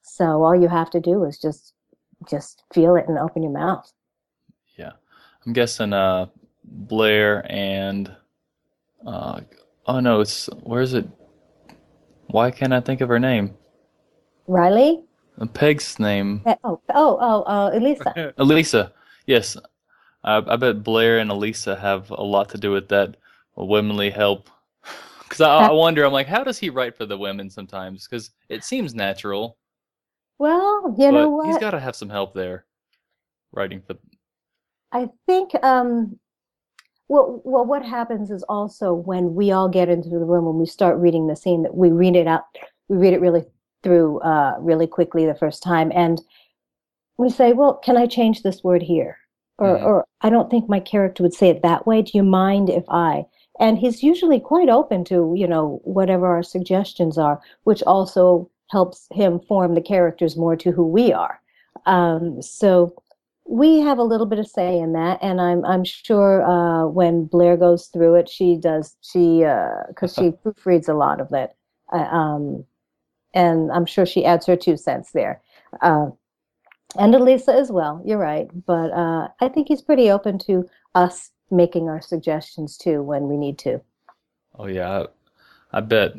[0.02, 1.74] So all you have to do is just
[2.28, 3.90] just feel it and open your mouth.
[4.76, 4.92] Yeah,
[5.46, 6.26] I'm guessing uh,
[6.64, 8.14] Blair and
[9.06, 9.40] uh,
[9.87, 11.09] oh no, it's where is it?
[12.26, 13.56] Why can't I think of her name?
[14.46, 15.04] riley?
[15.54, 18.35] Peg's name, oh oh oh uh, elisa.
[18.37, 18.92] Elisa.
[19.30, 19.56] Yes,
[20.24, 23.16] I, I bet Blair and Elisa have a lot to do with that
[23.54, 24.50] womanly help.
[25.22, 28.08] Because I, I wonder, I'm like, how does he write for the women sometimes?
[28.08, 29.58] Because it seems natural,
[30.40, 32.64] well you know what he's got to have some help there,
[33.52, 33.94] writing for.
[34.90, 36.18] I think um,
[37.06, 40.66] well, well, what happens is also when we all get into the room when we
[40.66, 42.42] start reading the scene that we read it out,
[42.88, 43.44] we read it really
[43.84, 46.20] through uh, really quickly the first time, and
[47.18, 49.19] we say, "Well, can I change this word here?"
[49.61, 49.85] Or, Mhm.
[49.85, 52.03] or I don't think my character would say it that way.
[52.03, 53.27] Do you mind if I?
[53.61, 59.07] And he's usually quite open to you know whatever our suggestions are, which also helps
[59.12, 61.40] him form the characters more to who we are.
[61.87, 62.94] Um, so
[63.46, 67.25] we have a little bit of say in that, and I'm I'm sure uh, when
[67.25, 69.44] Blair goes through it, she does she
[69.88, 71.55] because she proofreads a lot of that,
[71.92, 72.64] uh, um,
[73.35, 75.42] and I'm sure she adds her two cents there,
[75.83, 76.11] uh,
[76.98, 78.03] and Elisa as well.
[78.05, 83.03] You're right, but uh, I think he's pretty open to us making our suggestions too
[83.03, 83.81] when we need to.
[84.59, 85.05] Oh yeah,
[85.72, 86.12] I, I bet.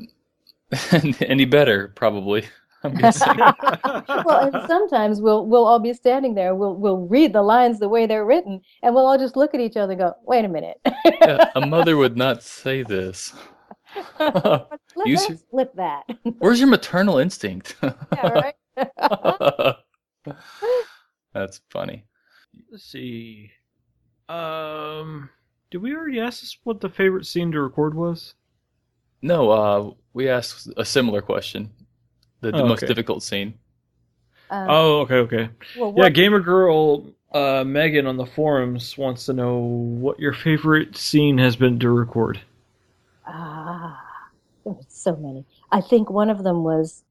[1.22, 2.46] Any better, probably.
[2.84, 3.28] I'm guessing.
[3.38, 6.56] well, and sometimes we'll we'll all be standing there.
[6.56, 9.60] We'll we'll read the lines the way they're written, and we'll all just look at
[9.60, 13.34] each other and go, "Wait a minute." Yeah, a mother would not say this.
[14.20, 14.68] Let,
[15.06, 16.04] Use us your- flip that.
[16.40, 17.76] Where's your maternal instinct?
[17.84, 19.76] yeah, right.
[21.34, 22.06] That's funny.
[22.72, 23.52] Let's see.
[24.30, 25.30] Um,
[25.72, 28.36] did we already ask us what the favorite scene to record was?
[29.24, 31.72] No, uh, we asked a similar question.
[32.42, 32.88] The, the Oh, most okay.
[32.88, 33.60] difficult scene.
[34.50, 35.50] Um, Oh, okay, okay.
[35.74, 40.98] well, Yeah, Gamer Girl uh, Megan on the forums wants to know what your favorite
[40.98, 42.42] scene has been to record.
[43.26, 44.32] Ah,
[44.64, 45.46] there were so many.
[45.72, 47.04] I think one of them was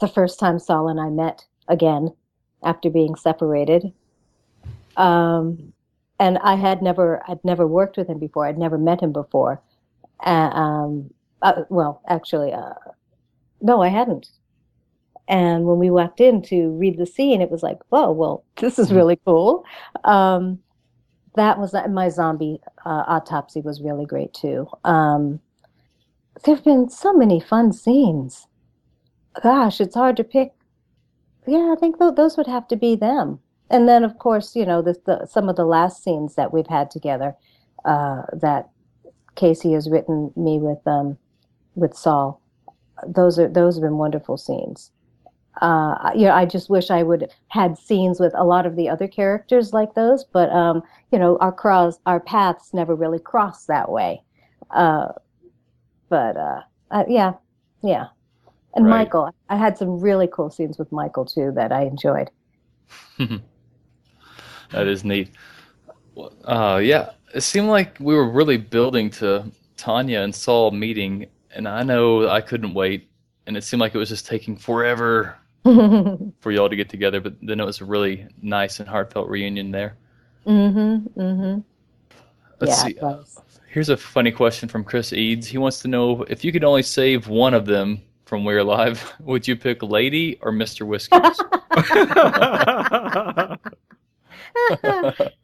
[0.00, 2.14] the first time Saul and I met again
[2.62, 3.92] after being separated.
[4.96, 5.72] Um,
[6.18, 8.46] and I had never, I'd never worked with him before.
[8.46, 9.60] I'd never met him before.
[10.24, 11.10] Uh, um,
[11.42, 12.74] uh, well, actually, uh,
[13.60, 14.28] no, I hadn't.
[15.28, 18.78] And when we walked in to read the scene, it was like, oh, well, this
[18.78, 19.64] is really cool.
[20.04, 20.58] Um,
[21.34, 24.68] that was my zombie uh, autopsy was really great too.
[24.84, 25.40] Um,
[26.44, 28.46] there have been so many fun scenes.
[29.42, 30.52] Gosh, it's hard to pick.
[31.46, 33.40] Yeah, I think those would have to be them.
[33.70, 36.66] And then, of course, you know, the, the, some of the last scenes that we've
[36.66, 37.34] had together
[37.84, 38.68] uh, that
[39.34, 41.16] Casey has written me with um,
[41.74, 42.40] with Saul.
[43.06, 44.90] Those are those have been wonderful scenes.
[45.60, 48.88] Uh, you know, I just wish I would had scenes with a lot of the
[48.88, 53.66] other characters like those, but um, you know, our cross, our paths never really crossed
[53.68, 54.22] that way.
[54.70, 55.08] Uh,
[56.08, 57.32] but uh, uh, yeah,
[57.82, 58.06] yeah.
[58.74, 58.98] And right.
[58.98, 62.30] Michael, I had some really cool scenes with Michael too that I enjoyed.
[63.18, 65.30] that is neat.
[66.44, 71.68] Uh, yeah, it seemed like we were really building to Tanya and Saul meeting, and
[71.68, 73.10] I know I couldn't wait,
[73.46, 77.20] and it seemed like it was just taking forever for y'all to get together.
[77.20, 79.96] But then it was a really nice and heartfelt reunion there.
[80.46, 81.20] Mm-hmm.
[81.20, 81.60] Mm-hmm.
[82.60, 83.42] Let's yeah, see.
[83.68, 85.46] Here's a funny question from Chris Eads.
[85.46, 88.02] He wants to know if you could only save one of them
[88.32, 90.86] from We're Alive, would you pick Lady or Mr.
[90.86, 91.38] Whiskers?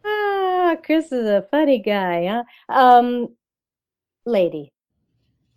[0.06, 2.44] ah, Chris is a funny guy, huh?
[2.74, 3.28] Um,
[4.24, 4.72] lady.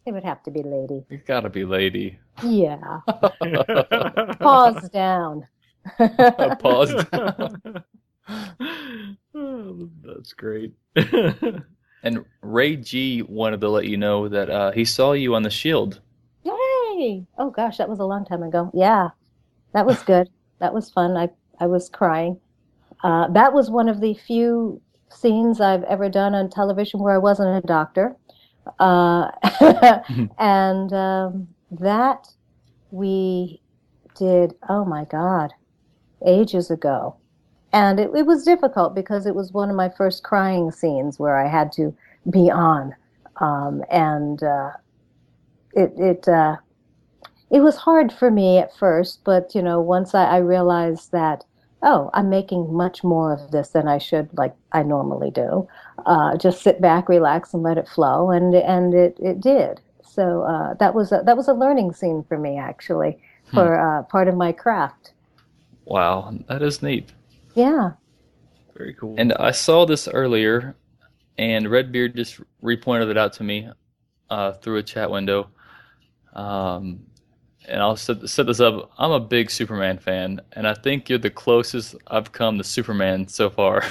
[0.05, 1.05] It would have to be lady.
[1.09, 2.19] It's got to be lady.
[2.43, 2.99] Yeah.
[4.41, 5.47] Paws down.
[6.59, 7.83] Paws down.
[9.33, 10.73] oh, that's great.
[12.03, 15.49] and Ray G wanted to let you know that uh, he saw you on the
[15.49, 16.01] Shield.
[17.37, 18.71] Oh gosh, that was a long time ago.
[18.73, 19.09] Yeah,
[19.73, 20.29] that was good.
[20.59, 21.17] that was fun.
[21.17, 22.39] I I was crying.
[23.03, 27.17] Uh, that was one of the few scenes I've ever done on television where I
[27.17, 28.15] wasn't a doctor.
[28.79, 29.31] Uh,
[30.39, 32.27] and um, that
[32.91, 33.61] we
[34.15, 35.51] did, oh my God,
[36.25, 37.15] ages ago.
[37.73, 41.37] And it, it, was difficult because it was one of my first crying scenes where
[41.37, 41.95] I had to
[42.29, 42.93] be on.
[43.37, 44.71] Um, and uh,
[45.73, 46.57] it, it, uh,
[47.51, 51.43] it was hard for me at first, but you know, once I, I realized that
[51.83, 55.67] oh, I'm making much more of this than I should, like I normally do.
[56.05, 59.81] Uh, just sit back, relax, and let it flow, and and it it did.
[60.03, 63.55] So uh, that was a, that was a learning scene for me actually hmm.
[63.55, 63.99] for hmm.
[63.99, 65.13] uh, part of my craft.
[65.85, 67.11] Wow, that is neat.
[67.55, 67.91] Yeah.
[68.75, 69.15] Very cool.
[69.17, 70.75] And I saw this earlier,
[71.37, 73.69] and Redbeard just repointed it out to me
[74.29, 75.49] uh, through a chat window.
[76.33, 77.01] Um,
[77.67, 78.91] and I'll set, set this up.
[78.97, 83.27] I'm a big Superman fan, and I think you're the closest I've come to Superman
[83.27, 83.83] so far.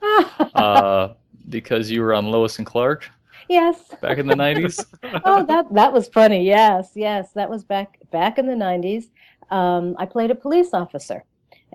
[0.54, 1.14] uh,
[1.48, 3.08] because you were on Lois and Clark.
[3.48, 3.94] Yes.
[4.02, 4.84] Back in the '90s.
[5.24, 6.44] oh, that that was funny.
[6.44, 9.06] Yes, yes, that was back back in the '90s.
[9.50, 11.24] Um, I played a police officer,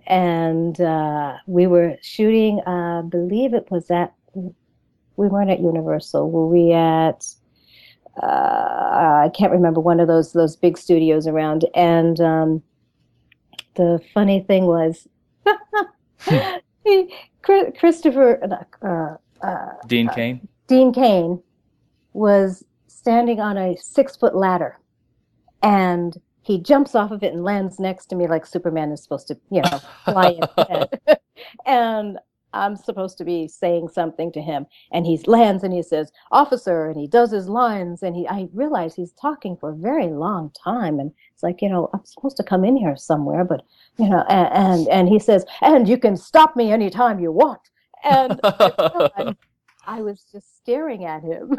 [0.05, 2.61] and uh, we were shooting.
[2.67, 4.13] Uh, I believe it was at.
[5.15, 6.29] We weren't at Universal.
[6.29, 7.25] Were we at?
[8.21, 11.65] Uh, I can't remember one of those those big studios around.
[11.73, 12.63] And um,
[13.75, 15.07] the funny thing was,
[17.41, 18.39] Christopher
[18.81, 20.47] uh, uh, Dean Cain.
[20.67, 21.41] Dean Cain
[22.13, 24.79] was standing on a six foot ladder,
[25.61, 29.27] and he jumps off of it and lands next to me like Superman is supposed
[29.29, 30.37] to, you know, fly
[30.69, 31.17] in
[31.65, 32.19] and
[32.53, 34.65] I'm supposed to be saying something to him.
[34.91, 38.03] And he lands and he says, officer, and he does his lines.
[38.03, 40.99] And he, I realize he's talking for a very long time.
[40.99, 43.63] And it's like, you know, I'm supposed to come in here somewhere, but,
[43.97, 47.61] you know, and, and, and he says, and you can stop me anytime you want.
[48.03, 48.39] And
[49.85, 51.57] I was just staring at him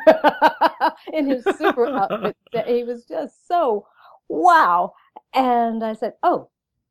[1.12, 2.36] in his super outfit.
[2.66, 3.86] He was just so
[4.28, 4.94] wow.
[5.34, 6.48] And I said, oh,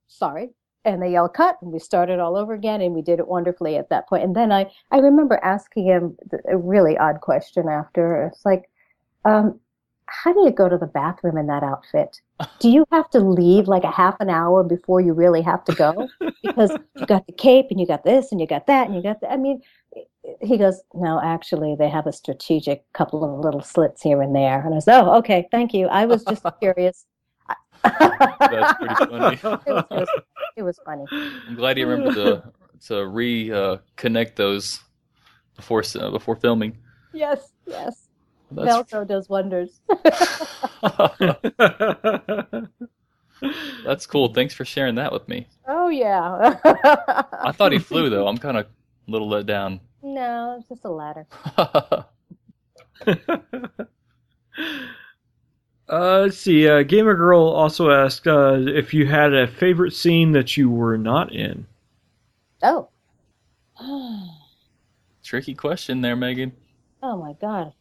[0.08, 0.52] sorry,
[0.86, 3.78] and they yelled cut and we started all over again and we did it wonderfully
[3.78, 4.24] at that point.
[4.24, 6.18] And then i i remember asking him
[6.50, 8.28] a really odd question after.
[8.28, 8.70] It's like
[9.26, 9.60] um,
[10.08, 12.22] how do you go to the bathroom in that outfit?
[12.60, 15.76] Do you have to leave like a half an hour before you really have to
[15.76, 16.10] go?
[16.44, 19.02] Because you got the cape and you got this and you got that and you
[19.02, 19.62] got that i mean
[20.42, 24.66] he goes no actually they have a strategic couple of little slits here and there.
[24.66, 25.88] And i said oh okay thank you.
[25.88, 27.06] I was just curious
[27.84, 29.36] that's pretty funny.
[29.44, 30.08] it, was,
[30.58, 31.06] it was funny.
[31.12, 32.44] I'm glad you remember to
[32.88, 34.82] to reconnect uh, those
[35.56, 36.78] before uh, before filming.
[37.14, 38.08] Yes, yes.
[38.52, 38.70] That's...
[38.70, 39.80] Velcro does wonders.
[43.86, 44.34] That's cool.
[44.34, 45.48] Thanks for sharing that with me.
[45.68, 46.60] Oh yeah.
[46.64, 48.28] I thought he flew though.
[48.28, 48.68] I'm kind of
[49.08, 49.80] a little let down.
[50.02, 51.28] No, it's just a ladder.
[55.94, 56.68] Uh, let's see.
[56.68, 60.98] Uh, Gamer Girl also asked uh, if you had a favorite scene that you were
[60.98, 61.68] not in.
[62.64, 62.90] Oh.
[65.24, 66.52] tricky question there, Megan.
[67.04, 67.74] Oh my God,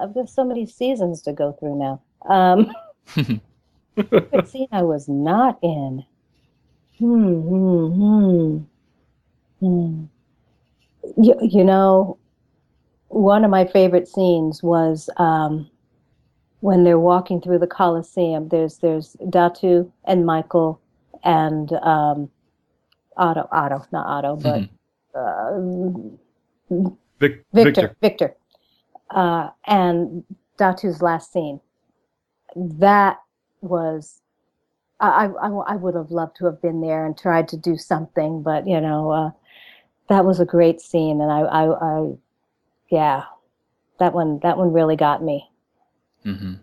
[0.00, 2.00] I've got so many seasons to go through now.
[2.26, 2.72] Um,
[3.96, 6.06] favorite scene I was not in.
[6.98, 8.58] Hmm, hmm, hmm.
[9.60, 10.04] hmm.
[11.22, 12.16] You, you know,
[13.08, 15.68] one of my favorite scenes was um,
[16.60, 18.48] when they're walking through the Coliseum.
[18.48, 20.80] There's there's Datu and Michael
[21.24, 22.30] and um,
[23.16, 24.62] Otto, Otto, not Otto, but
[25.18, 25.60] uh,
[27.18, 28.36] Vic- Victor, Victor,
[29.10, 30.24] uh, and
[30.58, 31.60] Datu's last scene.
[32.54, 33.18] That
[33.60, 34.20] was,
[35.00, 38.42] I, I, I would have loved to have been there and tried to do something,
[38.42, 39.30] but you know, uh,
[40.08, 42.12] that was a great scene, and I, I, I,
[42.90, 43.24] yeah,
[43.98, 45.47] that one, that one really got me.
[46.24, 46.54] Hmm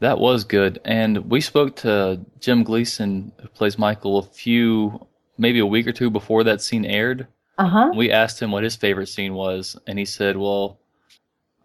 [0.00, 0.80] That was good.
[0.84, 5.06] And we spoke to Jim Gleason, who plays Michael, a few,
[5.38, 7.26] maybe a week or two before that scene aired.
[7.58, 7.92] Uh huh.
[7.94, 10.80] We asked him what his favorite scene was, and he said, "Well,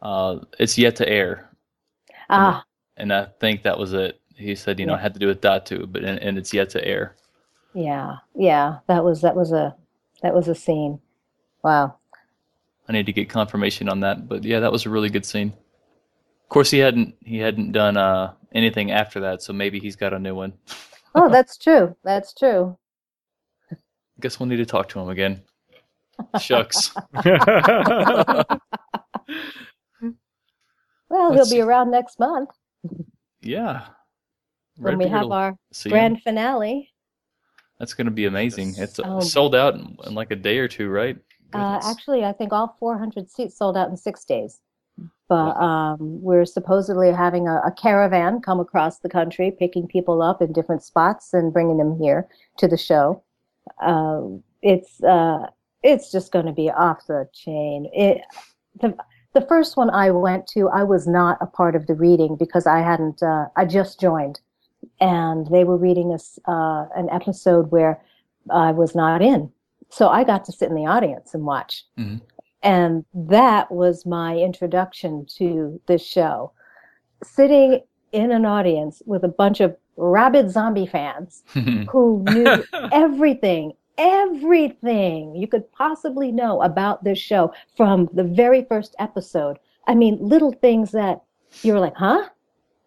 [0.01, 1.49] uh, it's yet to air."
[2.29, 2.63] Ah,
[2.97, 4.19] And I think that was it.
[4.35, 4.99] He said, "You know, Yeah.
[4.99, 7.15] it had to do with Datu, but and, and it's yet to air."
[7.73, 8.79] yeah, yeah.
[8.87, 9.75] That was that was a
[10.21, 10.99] that was a scene.
[11.63, 11.95] Wow.
[12.87, 15.53] I need to get confirmation on that, but yeah, that was a really good scene.
[16.49, 20.13] Of course, he hadn't he hadn't done uh, anything after that, so maybe he's got
[20.13, 20.53] a new one.
[21.15, 21.95] Oh, that's true.
[22.03, 22.77] That's true.
[23.71, 23.75] I
[24.21, 25.41] Guess we'll need to talk to him again.
[26.39, 26.91] Shucks.
[31.09, 32.49] Well, Let's he'll be around next month
[33.41, 33.85] yeah.
[34.77, 35.93] when Red we Beard have our see him.
[35.93, 36.91] grand finale.
[37.79, 38.75] That's going to be amazing.
[38.77, 39.19] It's uh, Oh.
[39.19, 41.17] sold out in, in like a day or two, right?
[41.53, 44.59] Uh, actually, I think all 400 seats sold out in six days.
[45.29, 50.41] But um, we're supposedly having a, a caravan come across the country, picking people up
[50.41, 52.27] in different spots and bringing them here
[52.57, 53.21] to the show.
[53.79, 54.21] Uh,
[54.63, 55.45] it's uh,
[55.83, 57.89] it's just going to be off the chain.
[57.93, 58.21] It
[58.81, 58.97] the
[59.33, 62.65] the first one I went to, I was not a part of the reading because
[62.65, 63.21] I hadn't.
[63.21, 64.39] Uh, I just joined,
[64.99, 68.01] and they were reading us uh, an episode where
[68.49, 69.51] I was not in.
[69.89, 71.85] So I got to sit in the audience and watch.
[71.99, 72.21] Mhm.
[72.61, 76.51] And that was my introduction to this show.
[77.23, 77.81] Sitting
[78.11, 81.43] in an audience with a bunch of rabid zombie fans
[81.89, 88.95] who knew everything, everything you could possibly know about this show from the very first
[88.99, 89.57] episode.
[89.87, 91.21] I mean, little things that
[91.63, 92.29] you were like, huh?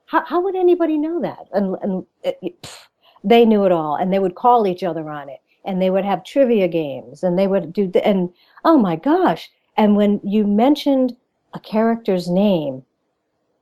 [0.06, 1.48] How, how would anybody know that?
[1.52, 2.86] And, and it, pff,
[3.24, 6.04] they knew it all, and they would call each other on it, and they would
[6.04, 8.30] have trivia games, and they would do, th- and
[8.64, 9.50] oh my gosh.
[9.76, 11.16] And when you mentioned
[11.54, 12.84] a character's name,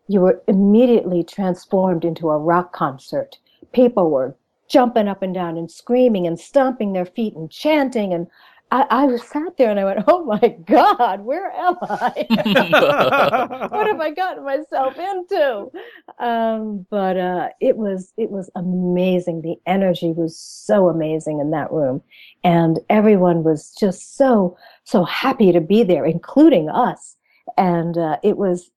[0.09, 3.39] you were immediately transformed into a rock concert.
[3.73, 4.35] People were
[4.69, 8.13] jumping up and down and screaming and stomping their feet and chanting.
[8.13, 8.27] And
[8.73, 12.27] I, I was sat there and I went, Oh my God, where am I?
[13.71, 15.71] what have I gotten myself into?
[16.19, 19.43] Um, but uh, it was it was amazing.
[19.43, 22.03] The energy was so amazing in that room,
[22.45, 27.17] and everyone was just so so happy to be there, including us.
[27.57, 28.71] And uh, it was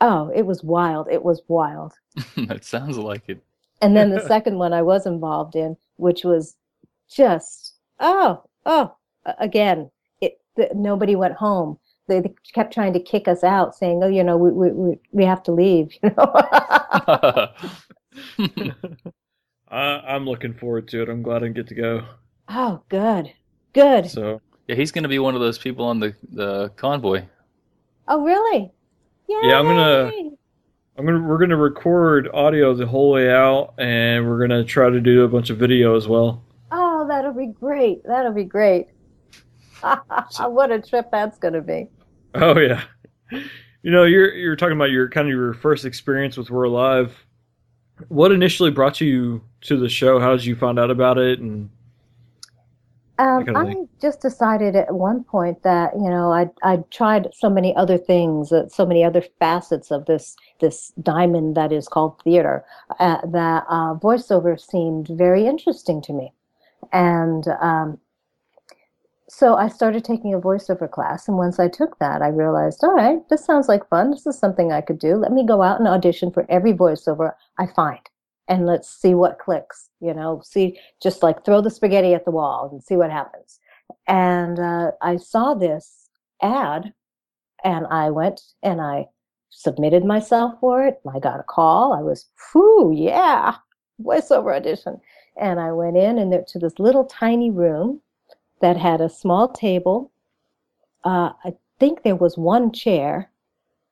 [0.00, 1.08] oh, it was wild.
[1.10, 1.92] It was wild.
[2.36, 3.42] that sounds like it.
[3.82, 6.56] And then the second one I was involved in, which was
[7.10, 8.94] just oh oh
[9.38, 11.78] again, it the, nobody went home.
[12.06, 14.98] They, they kept trying to kick us out, saying, "Oh, you know, we we we,
[15.12, 17.48] we have to leave." You know.
[19.68, 21.08] I, I'm looking forward to it.
[21.08, 22.02] I'm glad I get to go.
[22.48, 23.32] oh, good,
[23.72, 24.08] good.
[24.10, 27.22] So yeah, he's going to be one of those people on the the convoy.
[28.06, 28.70] Oh, really?
[29.28, 30.12] Yeah, I'm gonna-
[30.96, 35.00] I'm gonna we're gonna record audio the whole way out, and we're gonna try to
[35.00, 36.44] do a bunch of video as well.
[36.70, 38.04] Oh, that'll be great.
[38.04, 38.88] That'll be great.
[40.40, 41.88] what a trip that's going to be.
[42.34, 42.82] Oh yeah,
[43.82, 47.26] you know you're you're talking about your kind of your first experience with We're Alive.
[48.08, 50.18] What initially brought you to the show?
[50.18, 51.38] How did you find out about it?
[51.38, 51.70] And
[53.18, 57.74] Um, I just decided at one point that you know I I tried so many
[57.76, 62.64] other things, uh, so many other facets of this this diamond that is called theater,
[62.98, 66.32] uh, that uh, voiceover seemed very interesting to me,
[66.92, 67.98] and um,
[69.28, 71.28] so I started taking a voiceover class.
[71.28, 74.10] And once I took that, I realized, all right, this sounds like fun.
[74.10, 75.16] This is something I could do.
[75.16, 78.00] Let me go out and audition for every voiceover I find,
[78.48, 79.88] and let's see what clicks.
[80.00, 83.60] You know, see just like throw the spaghetti at the wall and see what happens.
[84.06, 86.08] And uh, I saw this
[86.42, 86.92] ad
[87.62, 89.06] and I went and I
[89.50, 91.00] submitted myself for it.
[91.12, 91.92] I got a call.
[91.92, 93.56] I was, whew, yeah,
[94.02, 95.00] voiceover audition.
[95.40, 98.00] And I went in and to this little tiny room
[98.60, 100.10] that had a small table,
[101.04, 103.30] uh, a think there was one chair,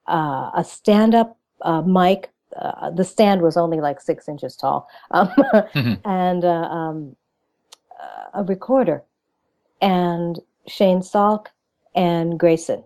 [0.06, 2.30] uh, a stand-up uh, mic.
[2.56, 5.30] Uh, the stand was only like six inches tall, um,
[6.04, 7.16] and uh, um,
[8.34, 9.02] a recorder,
[9.80, 11.46] and Shane Salk
[11.94, 12.84] and Grayson,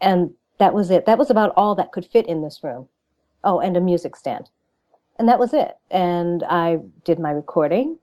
[0.00, 1.06] and that was it.
[1.06, 2.88] That was about all that could fit in this room.
[3.44, 4.48] Oh, and a music stand,
[5.18, 5.76] and that was it.
[5.90, 7.98] And I did my recording,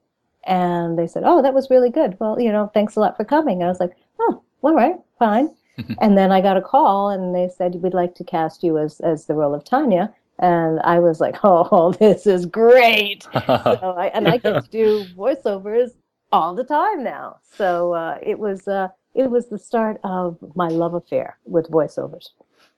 [0.45, 2.17] and they said, "Oh, that was really good.
[2.19, 4.95] Well, you know, thanks a lot for coming." And I was like, "Oh, all right,
[5.19, 5.49] fine."
[6.01, 8.99] and then I got a call, and they said, "We'd like to cast you as
[9.01, 14.07] as the role of Tanya." And I was like, "Oh, this is great!" so I,
[14.13, 15.91] and I get to do voiceovers
[16.31, 17.37] all the time now.
[17.57, 22.29] So uh, it was uh, it was the start of my love affair with voiceovers.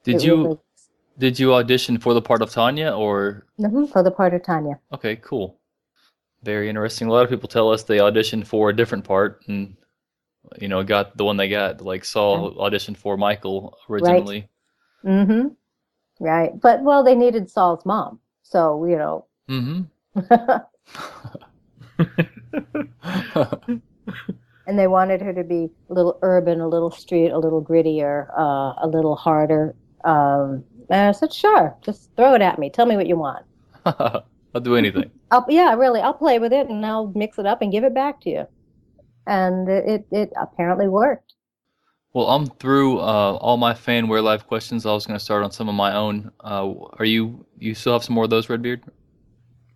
[0.04, 0.60] Did It you really-
[1.20, 4.80] did you audition for the part of Tanya or Mhm, for the part of Tanya?
[4.92, 5.56] okay, cool.
[6.44, 7.08] Very interesting.
[7.08, 9.76] A lot of people tell us they auditioned for a different part and
[10.60, 11.82] you know, got the one they got.
[11.82, 14.48] Like Saul auditioned for Michael originally.
[15.04, 15.14] Right.
[15.14, 15.48] Mm-hmm.
[16.20, 19.26] Right, but well, they needed Saul's mom, so you know.
[19.50, 19.82] Mm-hmm.
[24.68, 28.30] and they wanted her to be a little urban, a little street, a little grittier,
[28.38, 29.76] uh, a little harder.
[30.06, 32.70] Um, and I said, "Sure, just throw it at me.
[32.70, 33.46] Tell me what you want."
[34.54, 35.12] I'll do anything.
[35.32, 37.94] I'll, yeah, really, I'll play with it and I'll mix it up and give it
[37.94, 38.48] back to you.
[39.26, 41.34] And it it, it apparently worked.
[42.14, 44.86] Well, I'm through uh, all my fan We're Alive questions.
[44.86, 46.32] I was going to start on some of my own.
[46.44, 48.84] Uh, are you you still have some more of those, Redbeard?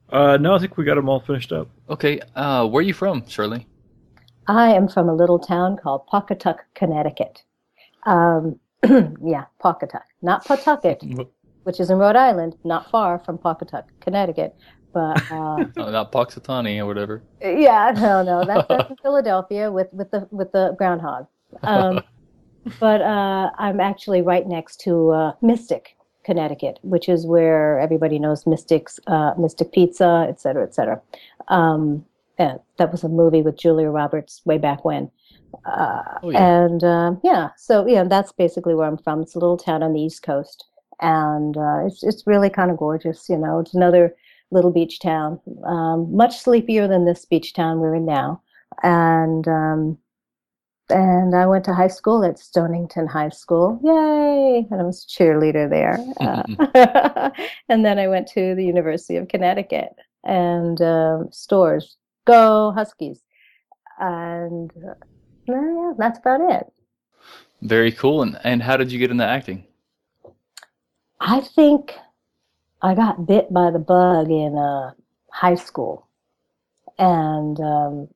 [0.09, 1.69] Uh, no, I think we got them all finished up.
[1.89, 2.19] Okay.
[2.35, 3.65] Uh, where are you from, Shirley?
[4.47, 7.43] I am from a little town called Pawcatuck, Connecticut.
[8.05, 11.03] Um, yeah, Pawcatuck, not Pawtucket,
[11.67, 14.55] which is in Rhode Island, not far from Pawcatuck, Connecticut.
[14.93, 17.21] But uh, not Poxitani or whatever.
[17.41, 21.27] yeah, no, no, that's, that's in Philadelphia with with the with the groundhog.
[21.63, 22.01] Um,
[22.79, 28.45] but uh, I'm actually right next to uh, Mystic, Connecticut, which is where everybody knows
[28.47, 31.01] Mystic's uh, Mystic Pizza, et cetera, et cetera.
[31.49, 32.05] Um,
[32.37, 35.11] and that was a movie with Julia Roberts way back when.
[35.65, 36.63] Uh, Oh, yeah.
[36.65, 39.21] And um, yeah, so yeah, that's basically where I'm from.
[39.21, 40.65] It's a little town on the East Coast,
[41.01, 43.27] and uh, it's it's really kind of gorgeous.
[43.29, 44.15] You know, it's another
[44.51, 48.41] little beach town, um, much sleepier than this beach town we're in now.
[48.83, 49.97] And um,
[50.89, 53.79] and I went to high school at Stonington High School.
[53.83, 54.65] Yay!
[54.71, 55.99] And I was a cheerleader there.
[56.19, 57.29] Uh,
[57.69, 59.89] and then I went to the University of Connecticut
[60.23, 61.97] and um, Storrs.
[62.25, 63.21] Go Huskies!
[63.99, 64.93] And uh,
[65.47, 66.67] yeah, that's about it.
[67.61, 68.21] Very cool.
[68.21, 69.66] And and how did you get into acting?
[71.19, 71.95] I think
[72.81, 74.91] I got bit by the bug in uh,
[75.31, 76.07] high school,
[76.97, 78.07] and um,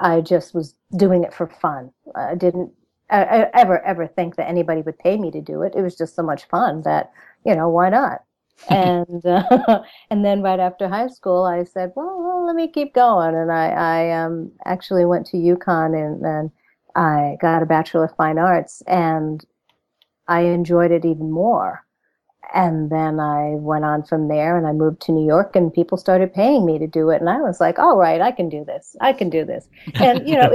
[0.00, 1.92] I just was doing it for fun.
[2.14, 2.72] I didn't
[3.10, 5.74] I, I ever ever think that anybody would pay me to do it.
[5.76, 7.12] It was just so much fun that
[7.44, 8.22] you know why not.
[8.70, 12.94] and uh, and then right after high school, I said, well, well let me keep
[12.94, 16.50] going, and I I um, actually went to UConn and, and
[16.96, 19.44] I got a Bachelor of Fine Arts, and
[20.26, 21.84] I enjoyed it even more.
[22.54, 25.98] And then I went on from there and I moved to New York and people
[25.98, 27.20] started paying me to do it.
[27.20, 28.96] And I was like, all right, I can do this.
[29.00, 29.68] I can do this.
[29.94, 30.52] And, you know,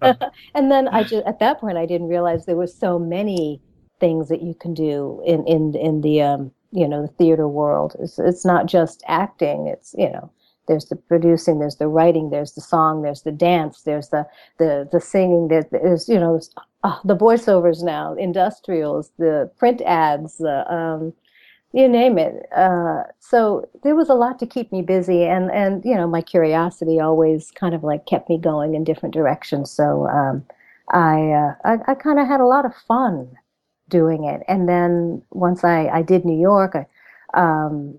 [0.54, 3.60] and then I just, at that point, I didn't realize there were so many
[4.00, 7.94] things that you can do in, in, in the, um, you know, the theater world.
[8.00, 9.68] It's, it's not just acting.
[9.68, 10.32] It's, you know,
[10.66, 14.26] there's the producing, there's the writing, there's the song, there's the dance, there's the,
[14.58, 16.40] the, the singing, there's, there's you know,
[16.84, 21.14] uh, the voiceovers now, industrials, the print ads, the, um,
[21.72, 22.46] you name it.
[22.56, 26.22] Uh, so there was a lot to keep me busy, and and you know my
[26.22, 29.70] curiosity always kind of like kept me going in different directions.
[29.70, 30.44] So um,
[30.92, 33.36] I, uh, I I kind of had a lot of fun
[33.88, 34.42] doing it.
[34.48, 36.86] And then once I I did New York, I
[37.34, 37.98] um,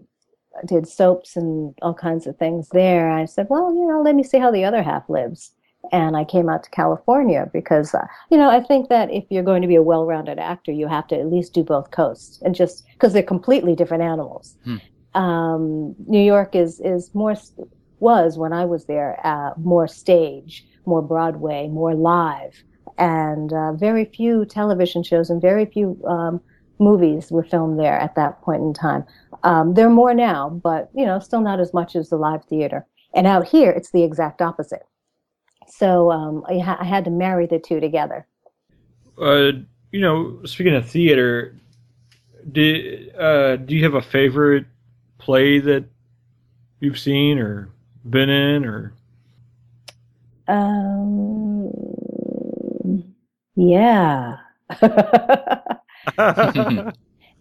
[0.66, 3.12] did soaps and all kinds of things there.
[3.12, 5.52] I said, well, you know, let me see how the other half lives.
[5.92, 9.44] And I came out to California because, uh, you know, I think that if you're
[9.44, 12.42] going to be a well rounded actor, you have to at least do both coasts
[12.42, 14.56] and just because they're completely different animals.
[14.64, 14.78] Hmm.
[15.20, 17.36] Um, New York is, is more,
[18.00, 22.64] was when I was there, uh, more stage, more Broadway, more live,
[22.98, 26.40] and uh, very few television shows and very few um,
[26.80, 29.04] movies were filmed there at that point in time.
[29.44, 32.44] Um, there are more now, but, you know, still not as much as the live
[32.46, 32.86] theater.
[33.14, 34.86] And out here, it's the exact opposite.
[35.70, 38.28] So um, I, ha- I had to marry the two together.
[39.18, 39.52] Uh,
[39.92, 41.56] you know, speaking of theater,
[42.52, 44.66] do uh, do you have a favorite
[45.18, 45.86] play that
[46.80, 47.70] you've seen or
[48.10, 48.94] been in or?
[50.48, 51.72] Um,
[53.56, 54.38] yeah.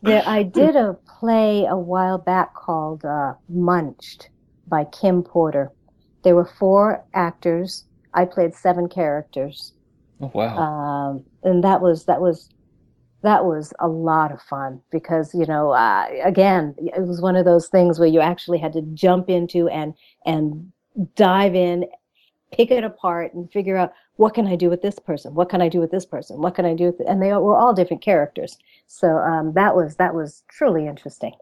[0.03, 4.31] There, I did a play a while back called uh, Munched
[4.69, 5.73] by Kim Porter.
[6.23, 7.85] There were four actors.
[8.15, 9.73] I played seven characters,
[10.21, 10.59] Oh, wow.
[10.59, 12.49] um, and that was that was
[13.23, 17.45] that was a lot of fun because you know uh, again it was one of
[17.45, 19.95] those things where you actually had to jump into and
[20.27, 20.73] and
[21.17, 21.85] dive in
[22.53, 25.61] pick it apart and figure out what can i do with this person what can
[25.61, 28.03] i do with this person what can i do with and they were all different
[28.03, 28.57] characters
[28.87, 31.35] so um, that was that was truly interesting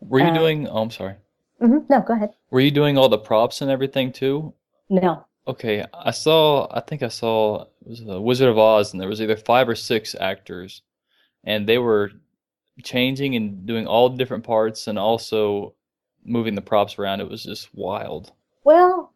[0.00, 0.68] Were you uh, doing?
[0.68, 1.14] Oh, I'm sorry.
[1.60, 4.52] hmm no go ahead Were you doing all the props and everything too?
[4.90, 6.68] no Okay, I saw.
[6.70, 7.62] I think I saw.
[7.62, 10.82] It was the Wizard of Oz, and there was either five or six actors,
[11.44, 12.12] and they were
[12.84, 15.74] changing and doing all different parts, and also
[16.24, 17.20] moving the props around.
[17.20, 18.32] It was just wild.
[18.64, 19.12] well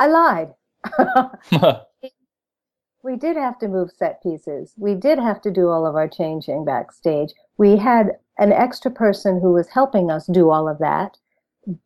[0.00, 0.52] i lied
[3.02, 4.74] we did have to move set pieces.
[4.76, 7.32] We did have to do all of our changing backstage.
[7.58, 11.18] We had an extra person who was helping us do all of that.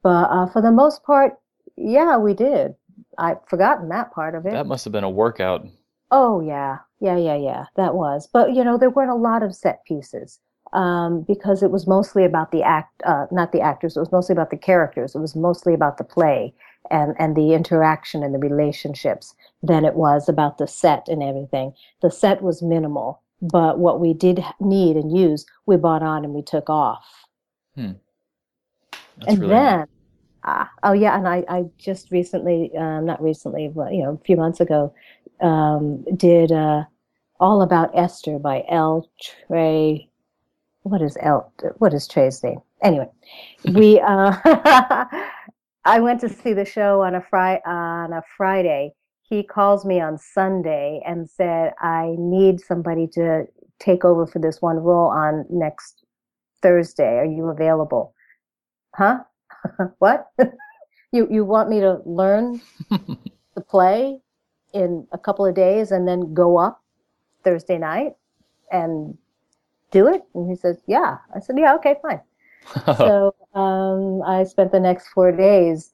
[0.03, 1.35] But uh, for the most part,
[1.76, 2.74] yeah, we did.
[3.19, 4.53] I've forgotten that part of it.
[4.53, 5.66] that must have been a workout.
[6.11, 7.64] Oh yeah, yeah, yeah, yeah.
[7.77, 8.29] That was.
[8.33, 10.39] But you know, there weren't a lot of set pieces
[10.73, 13.97] um, because it was mostly about the act, uh, not the actors.
[13.97, 15.14] It was mostly about the characters.
[15.14, 16.55] It was mostly about the play
[16.91, 21.75] and and the interaction and the relationships than it was about the set and everything.
[22.01, 26.35] The set was minimal, but what we did need and use, we bought on and
[26.35, 27.05] we took off.
[27.75, 27.93] Hmm.
[29.19, 29.87] That's and really then,
[30.49, 34.25] ah, oh yeah, and I, I just recently, um, not recently, but you know, a
[34.25, 34.95] few months ago,
[35.41, 36.85] um, did uh,
[37.39, 39.09] all about Esther by L.
[39.21, 40.09] Trey.
[40.83, 41.53] What is L?
[41.79, 42.61] What is Trey's name?
[42.83, 43.09] Anyway,
[43.73, 44.01] we.
[44.01, 44.35] Uh,
[45.85, 48.93] I went to see the show on a Fri on a Friday.
[49.23, 53.47] He calls me on Sunday and said, "I need somebody to
[53.79, 56.05] take over for this one role on next
[56.63, 57.19] Thursday.
[57.19, 58.15] Are you available?"
[58.95, 59.21] Huh?
[59.99, 60.29] what?
[61.13, 62.61] you you want me to learn
[63.55, 64.21] the play
[64.75, 66.83] in a couple of days and then go up
[67.45, 68.15] Thursday night
[68.71, 69.17] and
[69.91, 70.23] do it?
[70.35, 72.21] And he says, "Yeah." I said, "Yeah, okay, fine."
[72.97, 75.93] so um, I spent the next four days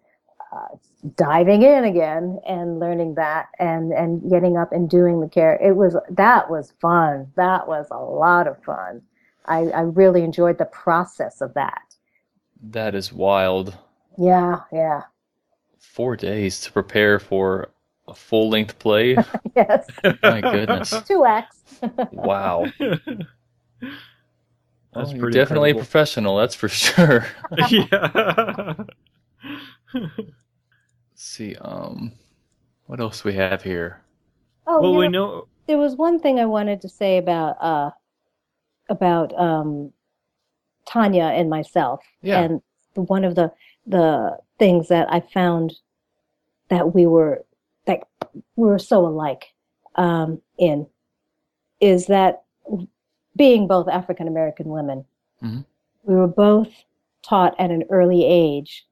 [0.53, 0.77] uh,
[1.17, 5.57] diving in again and learning that and and getting up and doing the care.
[5.62, 7.31] It was that was fun.
[7.37, 9.03] That was a lot of fun.
[9.47, 11.93] I, I really enjoyed the process of that.
[12.73, 13.79] That is wild.
[14.19, 15.03] Yeah, yeah,
[15.79, 17.71] Four days to prepare for
[18.09, 19.25] a full length play.
[19.57, 19.87] yes.
[20.23, 21.03] My goodness.
[21.07, 21.62] Two acts.
[22.11, 22.73] Wow.
[24.95, 27.27] That's Well, you're pretty definitely a professional, that's for sure.
[27.57, 28.75] yeah.
[31.12, 32.12] Let's see, um,
[32.87, 34.03] what else we have here?
[34.67, 35.49] Oh, well, you we know, know.
[35.67, 37.91] there was one thing I wanted to say about uh
[38.89, 39.93] about um
[40.87, 42.01] Tanya and myself.
[42.22, 42.43] Yeah.
[42.43, 42.62] And
[42.95, 43.53] the, one of the
[43.87, 45.74] the things that I found
[46.68, 47.45] that we were
[47.87, 48.01] that
[48.57, 49.53] we were so alike
[49.97, 50.87] um in
[51.80, 52.43] is that
[53.37, 55.05] being both African American women,
[55.43, 55.64] Mhm.
[56.05, 56.68] we were both
[57.22, 58.87] taught at an early age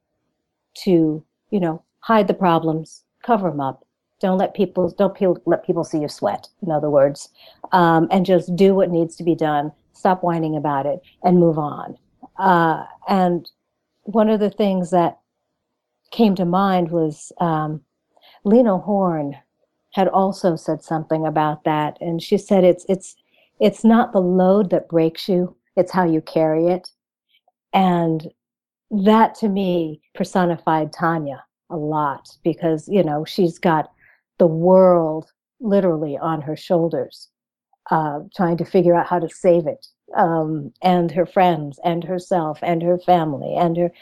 [0.85, 3.85] to, you know, hide the problems, cover them up,
[4.21, 6.49] don't let people don't pe- let people see you sweat.
[6.63, 7.29] In other words,
[7.73, 9.73] um, and just do what needs to be done.
[10.03, 11.97] Stop whining about it and move on.
[12.41, 13.49] Uh, and
[14.03, 15.21] one of the things that
[16.11, 17.81] came to mind was um,
[18.43, 19.37] Lena Horne
[19.93, 23.15] had also said something about that, and she said it's it's
[23.61, 26.89] it's not the load that breaks you; it's how you carry it.
[27.73, 28.27] And
[28.91, 33.93] that to me personified Tanya a lot because you know she's got
[34.39, 35.31] the world
[35.61, 37.29] literally on her shoulders,
[37.91, 42.59] uh, trying to figure out how to save it, um, and her friends, and herself,
[42.63, 43.93] and her family, and her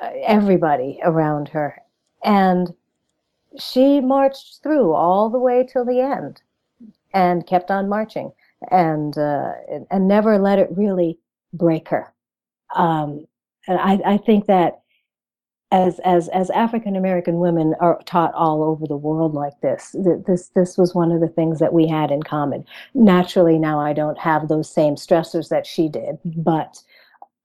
[0.00, 1.80] uh, everybody around her,
[2.24, 2.74] and
[3.58, 6.42] she marched through all the way till the end,
[7.12, 8.32] and kept on marching,
[8.70, 9.52] and uh,
[9.90, 11.18] and, never let it really
[11.52, 12.12] break her.
[12.74, 13.26] Um,
[13.66, 14.80] and I, I think that
[15.74, 20.50] as as as African American women are taught all over the world like this, this
[20.54, 22.64] this was one of the things that we had in common.
[22.94, 26.80] Naturally, now I don't have those same stressors that she did, but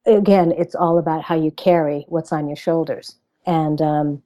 [0.06, 3.16] again, it's all about how you carry what's on your shoulders.
[3.48, 4.22] And um,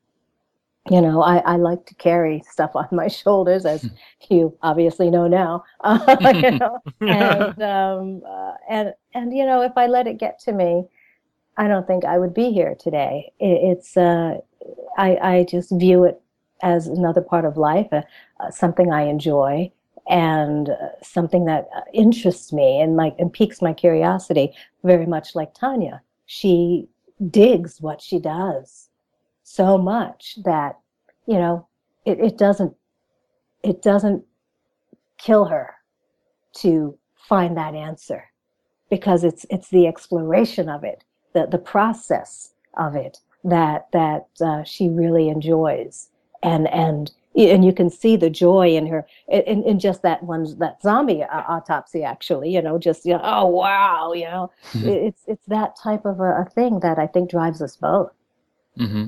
[0.89, 3.89] you know, I, I like to carry stuff on my shoulders, as
[4.29, 5.63] you obviously know now.
[5.79, 10.39] Uh, you know, and um, uh, and and you know, if I let it get
[10.39, 10.83] to me,
[11.57, 13.31] I don't think I would be here today.
[13.39, 14.39] It, it's uh,
[14.97, 16.21] I I just view it
[16.61, 18.01] as another part of life, uh,
[18.39, 19.71] uh, something I enjoy,
[20.09, 24.51] and uh, something that uh, interests me and my and piques my curiosity
[24.83, 26.01] very much like Tanya.
[26.25, 26.87] She
[27.29, 28.89] digs what she does
[29.43, 30.79] so much that
[31.27, 31.67] you know
[32.05, 32.75] it, it doesn't
[33.63, 34.23] it doesn't
[35.17, 35.75] kill her
[36.53, 38.25] to find that answer
[38.89, 44.63] because it's it's the exploration of it the the process of it that that uh,
[44.63, 46.09] she really enjoys
[46.41, 50.45] and and and you can see the joy in her in, in just that one
[50.59, 55.07] that zombie uh, autopsy actually you know just you know oh wow you know Mhm.
[55.07, 58.11] it's it's that type of a, a thing that i think drives us both
[58.77, 59.07] mm-hmm.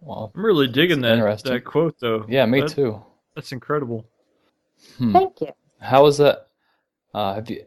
[0.00, 1.52] Well, I'm really digging That's that interesting.
[1.52, 2.26] that quote though.
[2.28, 3.02] yeah, me That- too.
[3.34, 4.04] That's incredible.
[4.98, 5.12] Hmm.
[5.12, 5.48] thank you
[5.80, 6.48] How was that?
[7.14, 7.64] Uh, have you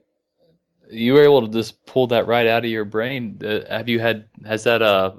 [0.89, 3.39] you were able to just pull that right out of your brain?
[3.43, 5.15] Uh, have you had has that uh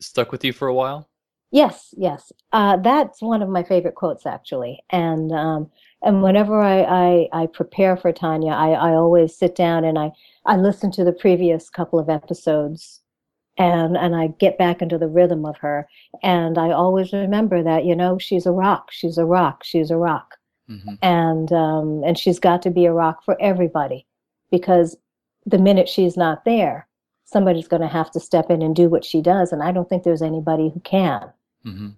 [0.00, 1.08] stuck with you for a while?
[1.50, 2.32] Yes, yes.
[2.52, 4.82] Uh, that's one of my favorite quotes, actually.
[4.90, 5.70] And um,
[6.02, 10.12] and whenever I, I, I prepare for Tanya, I, I always sit down and I,
[10.44, 13.00] I listen to the previous couple of episodes
[13.56, 15.88] and and I get back into the rhythm of her.
[16.22, 19.96] And I always remember that, you know, she's a rock, she's a rock, she's a
[19.96, 20.36] rock.
[20.68, 24.06] hmm And um, and she's got to be a rock for everybody
[24.50, 24.96] because
[25.46, 26.86] the minute she's not there,
[27.24, 29.52] somebody's going to have to step in and do what she does.
[29.52, 31.30] And I don't think there's anybody who can.
[31.62, 31.88] hmm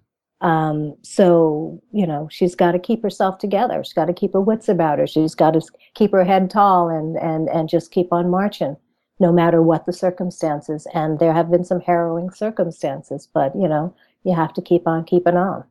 [0.41, 3.83] Um, so, you know, she's got to keep herself together.
[3.83, 5.07] She's got to keep her wits about her.
[5.07, 5.61] She's got to
[5.95, 8.77] keep her head tall and, and, and just keep on marching,
[9.19, 10.87] no matter what the circumstances.
[10.93, 15.05] And there have been some harrowing circumstances, but, you know, you have to keep on
[15.05, 15.63] keeping on.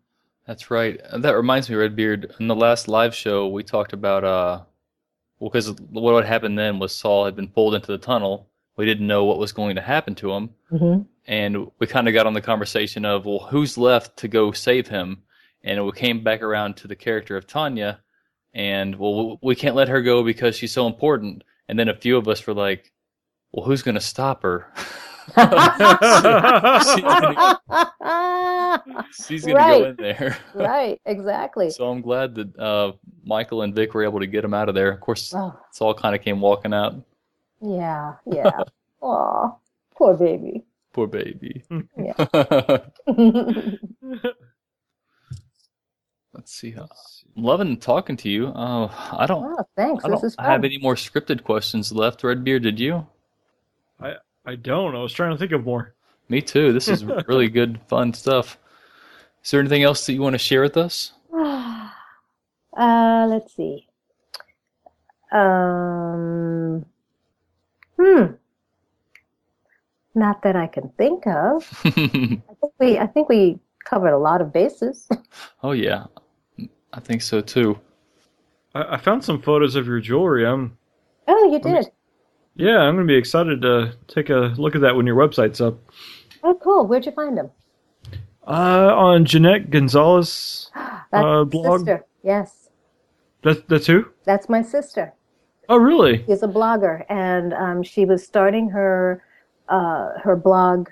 [0.46, 1.00] That's right.
[1.12, 2.34] That reminds me, Redbeard.
[2.40, 4.62] In the last live show, we talked about uh,
[5.38, 8.48] well, because what had happened then was Saul had been pulled into the tunnel.
[8.76, 12.14] We didn't know what was going to happen to him, hmm and we kind of
[12.14, 15.22] got on the conversation of, well, who's left to go save him?
[15.64, 18.00] And we came back around to the character of Tanya,
[18.54, 21.42] and well, we can't let her go because she's so important.
[21.68, 22.92] And then a few of us were like,
[23.50, 24.72] well, who's going to stop her?
[29.26, 29.80] She's going to Right.
[29.82, 30.36] go in there.
[30.54, 31.70] right, exactly.
[31.70, 32.92] So I'm glad that uh,
[33.24, 34.90] Michael and Vic were able to get him out of there.
[34.92, 36.94] Of course, Oh, Saul kind of came walking out.
[37.60, 38.50] yeah, yeah.
[39.02, 39.50] Aw,
[39.96, 40.64] poor baby.
[40.92, 41.62] Poor baby.
[41.96, 42.14] Yeah.
[46.32, 46.74] Let's see.
[46.76, 46.86] uh,
[47.36, 48.48] I'm loving talking to you.
[48.48, 49.44] Uh, I don't.
[49.58, 50.04] oh, thanks.
[50.04, 52.22] I don't is have any more scripted questions left.
[52.24, 53.06] Redbeard, did you?
[54.00, 54.16] I
[54.54, 54.94] don't.
[54.94, 55.94] I was trying to think of more.
[56.28, 56.72] Me too.
[56.72, 58.58] This is really good, fun stuff.
[59.44, 61.12] Is there anything else that you want to share with us?
[62.76, 63.88] Uh, let's see.
[65.32, 66.84] Um,
[67.98, 68.24] hmm.
[70.14, 71.66] Not that I can think of.
[71.84, 75.08] I think we, I think we covered a lot of bases.
[75.62, 76.04] oh yeah,
[76.92, 77.78] I think so too.
[78.74, 80.46] I, I found some photos of your jewelry.
[80.46, 80.76] I'm
[81.28, 81.90] Oh, you did.
[82.56, 82.78] Yeah.
[82.80, 85.78] I'm gonna be excited to take a look at that when your website's up.
[86.42, 86.86] Oh, cool.
[86.86, 87.50] Where'd you find them?
[88.46, 90.70] Uh, on Jeanetta Gonzales.
[91.12, 91.80] Uh, blog?
[91.80, 92.04] sister.
[92.24, 92.68] Yes,
[93.42, 94.06] That that's who?
[94.24, 95.14] that's my sister.
[95.68, 96.24] Oh, really?
[96.26, 99.22] She's a blogger, and um, she was starting her
[99.68, 100.88] uh, her blog,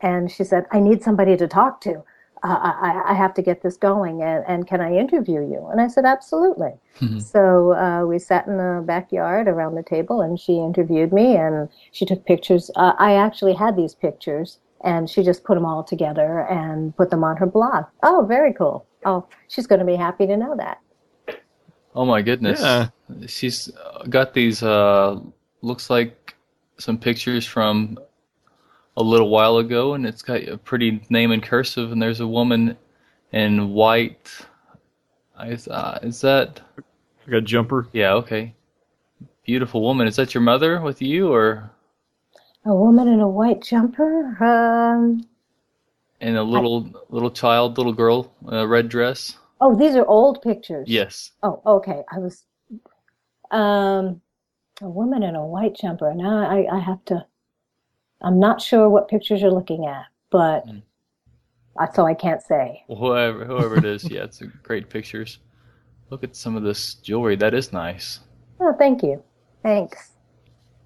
[0.00, 2.02] and she said, "I need somebody to talk to.
[2.42, 5.80] Uh, I, I have to get this going, and, and can I interview you?" And
[5.80, 7.22] I said, "Absolutely." Mhm.
[7.22, 11.68] So uh, we sat in the backyard around the table, and she interviewed me, and
[11.92, 12.70] she took pictures.
[12.76, 17.10] Uh, I actually had these pictures, and she just put them all together and put
[17.10, 17.84] them on her blog.
[18.02, 18.86] Oh, very cool.
[19.04, 20.78] Oh, she's going to be happy to know that.
[21.94, 22.60] Oh my goodness.
[22.60, 22.88] Yeah.
[23.26, 25.20] She's uh, got these uh
[25.60, 26.34] looks like
[26.78, 27.98] some pictures from
[28.96, 32.26] a little while ago and it's got a pretty name in cursive and there's a
[32.26, 32.76] woman
[33.32, 34.30] in white.
[35.44, 36.60] Is, uh, is that
[37.26, 37.88] Like a jumper.
[37.92, 38.54] Yeah, okay.
[39.44, 40.06] Beautiful woman.
[40.06, 41.70] Is that your mother with you or
[42.64, 44.36] A woman in a white jumper.
[44.44, 45.26] Um,
[46.20, 49.38] and a little little child, little girl, in a red dress?
[49.60, 50.88] Oh, these are old pictures.
[50.88, 51.32] Yes.
[51.42, 52.02] Oh, okay.
[52.12, 52.44] I was
[53.50, 54.20] um
[54.80, 56.14] a woman in a white jumper.
[56.14, 57.26] Now I, I have to
[58.22, 60.82] I'm not sure what pictures you're looking at, but Mm.
[61.94, 62.84] so I can't say.
[62.88, 65.38] Whoever whoever it is, yeah, it's a great pictures.
[66.10, 67.36] Look at some of this jewelry.
[67.36, 68.20] That is nice.
[68.60, 69.22] Oh, thank you.
[69.62, 70.12] Thanks.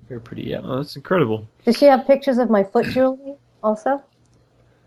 [0.09, 0.61] Very pretty, yeah.
[0.63, 1.49] Oh, that's incredible.
[1.65, 4.03] Does she have pictures of my foot jewelry also?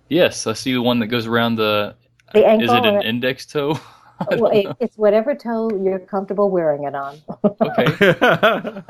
[0.08, 1.96] Yes, I see the one that goes around the.
[2.34, 3.80] The ankle Is it an index toe?
[4.38, 7.22] Well, it, it's whatever toe you're comfortable wearing it on.
[7.62, 8.84] Okay.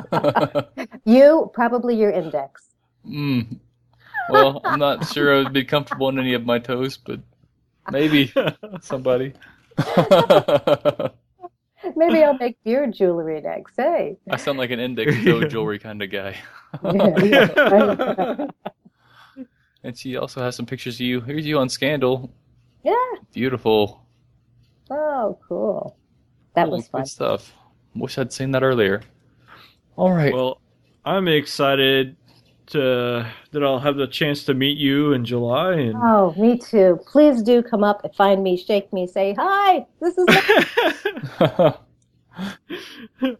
[1.05, 2.68] You probably your index.
[3.07, 3.59] Mm.
[4.29, 7.19] Well, I'm not sure I would be comfortable in any of my toes, but
[7.91, 8.31] maybe
[8.81, 9.33] somebody.
[11.95, 13.75] Maybe I'll make beard jewelry next.
[13.77, 14.17] Hey.
[14.29, 16.35] I sound like an index toe jewelry kind of guy.
[16.83, 18.47] Yeah, yeah.
[19.83, 21.21] And she also has some pictures of you.
[21.21, 22.29] Here's you on Scandal.
[22.83, 22.93] yeah.
[23.33, 24.05] Beautiful.
[24.91, 25.95] Oh, cool.
[26.55, 27.01] That Cool, was fun.
[27.03, 27.53] Good stuff.
[27.95, 29.01] Wish I'd seen that earlier.
[29.95, 30.33] All right.
[30.33, 30.59] Well,
[31.05, 32.17] I'm excited
[32.69, 36.99] to that I'll have the chance to meet you in July, and Oh, me too.
[37.07, 39.85] Please do come up and find me, shake me, say hi.
[40.01, 40.25] This is.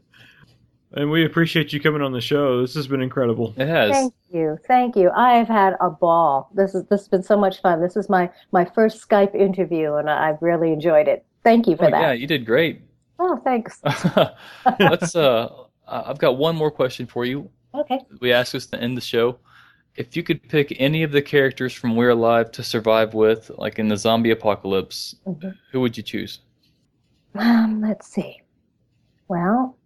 [0.93, 2.61] and we appreciate you coming on the show.
[2.61, 3.53] This has been incredible.
[3.57, 3.91] it has.
[3.91, 5.09] Thank you, thank you.
[5.11, 6.49] I've had a ball.
[6.55, 7.81] This is this has been so much fun.
[7.81, 11.25] This is my my first Skype interview, and I- I've really enjoyed it.
[11.43, 12.81] Thank you for Oh, yeah, you did great.
[13.19, 13.81] Oh, thanks.
[14.79, 15.15] Let's.
[15.15, 15.49] Uh,
[15.87, 17.49] I've got one more question for you.
[17.73, 17.99] Okay.
[18.19, 19.39] We asked us to end the show.
[19.95, 23.79] If you could pick any of the characters from We're Alive to survive with, like
[23.79, 25.55] in the zombie apocalypse, Mhm.
[25.71, 26.39] who would you choose?
[27.35, 28.41] Um, let's see.
[29.27, 29.77] Well,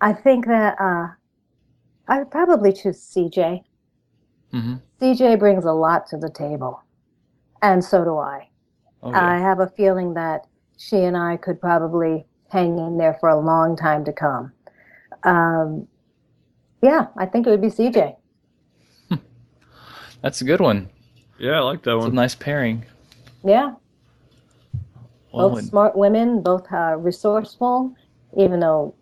[0.00, 1.08] I think that uh,
[2.08, 3.64] I would probably choose CJ.
[4.50, 6.82] hmm CJ brings a lot to the table,
[7.62, 8.48] and so do I.
[9.02, 10.46] Oh, I have a feeling that
[10.78, 14.52] she and I could probably hang in there for a long time to come.
[15.24, 15.88] Um,
[16.82, 18.16] yeah, I think it would be CJ.
[20.22, 20.88] That's a good one.
[21.38, 22.14] Yeah, I like that It's a one.
[22.14, 22.84] nice pairing.
[23.44, 23.74] Yeah,
[25.32, 27.94] Well, both and- smart women, both uh, resourceful.
[28.36, 28.94] Even though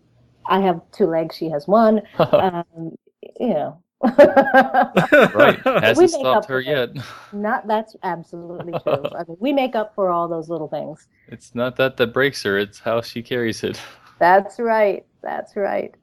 [0.47, 2.03] I have two legs, she has one.
[2.19, 2.97] Um,
[3.39, 3.83] you know.
[4.03, 5.63] right.
[5.63, 6.89] We Hasn't make stopped up her yet.
[7.35, 9.05] Not that's absolutely true.
[9.15, 11.07] I mean, we make up for all those little things.
[11.29, 13.79] It's not that that breaks her, it's how she carries it.
[14.19, 15.05] That's right.
[15.23, 15.95] That's right.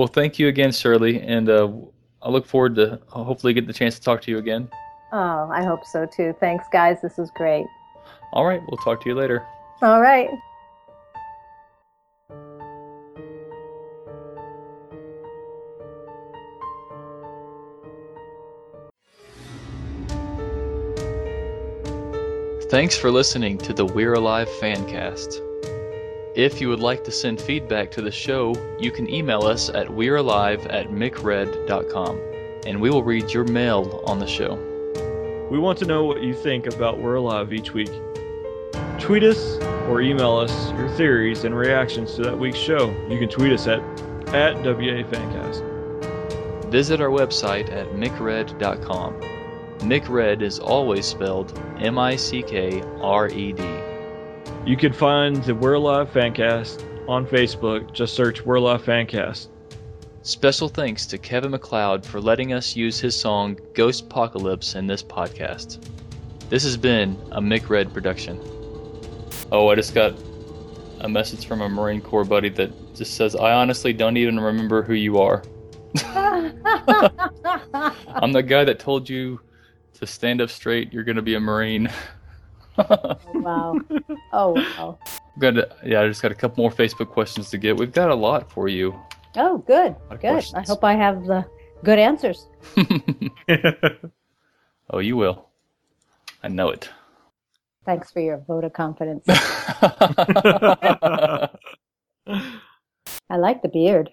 [0.00, 1.70] Well, thank you again, Shirley, and uh,
[2.22, 4.66] I look forward to hopefully get the chance to talk to you again.
[5.12, 6.34] Oh, I hope so too.
[6.40, 7.02] Thanks, guys.
[7.02, 7.66] This is great.
[8.32, 9.46] All right, we'll talk to you later.
[9.82, 10.30] All right.
[22.70, 25.49] Thanks for listening to the We're Alive Fancast.
[26.34, 29.88] If you would like to send feedback to the show, you can email us at
[29.88, 32.20] we'realive at mickred.com,
[32.66, 34.54] and we will read your mail on the show.
[35.50, 37.90] We want to know what you think about We're Alive each week.
[39.00, 39.56] Tweet us
[39.88, 42.94] or email us your theories and reactions to that week's show.
[43.08, 43.80] You can tweet us at
[44.28, 45.64] at WAFancast.
[46.70, 49.20] Visit our website at mickred.com.
[49.82, 53.79] Mickred is always spelled M I C K R E D.
[54.66, 57.94] You can find the We're Alive Fancast on Facebook.
[57.94, 59.48] Just search We're Alive Fancast.
[60.20, 65.82] Special thanks to Kevin MacLeod for letting us use his song Ghostpocalypse in this podcast.
[66.50, 68.38] This has been a Mick Red production.
[69.50, 70.14] Oh, I just got
[71.00, 74.82] a message from a Marine Corps buddy that just says, I honestly don't even remember
[74.82, 75.42] who you are.
[76.04, 76.52] I'm
[78.32, 79.40] the guy that told you
[79.94, 81.90] to stand up straight, you're going to be a Marine.
[83.34, 83.76] wow.
[84.32, 84.98] Oh, wow.
[85.38, 87.76] Got to, yeah, I just got a couple more Facebook questions to get.
[87.76, 88.98] We've got a lot for you.
[89.36, 89.94] Oh, good.
[90.10, 90.44] of Good.
[90.54, 91.44] I hope I have the
[91.84, 92.46] good answers.
[94.90, 95.46] oh, you will.
[96.42, 96.88] I know it.
[97.84, 99.24] Thanks for your vote of confidence.
[103.30, 104.08] I like the beard.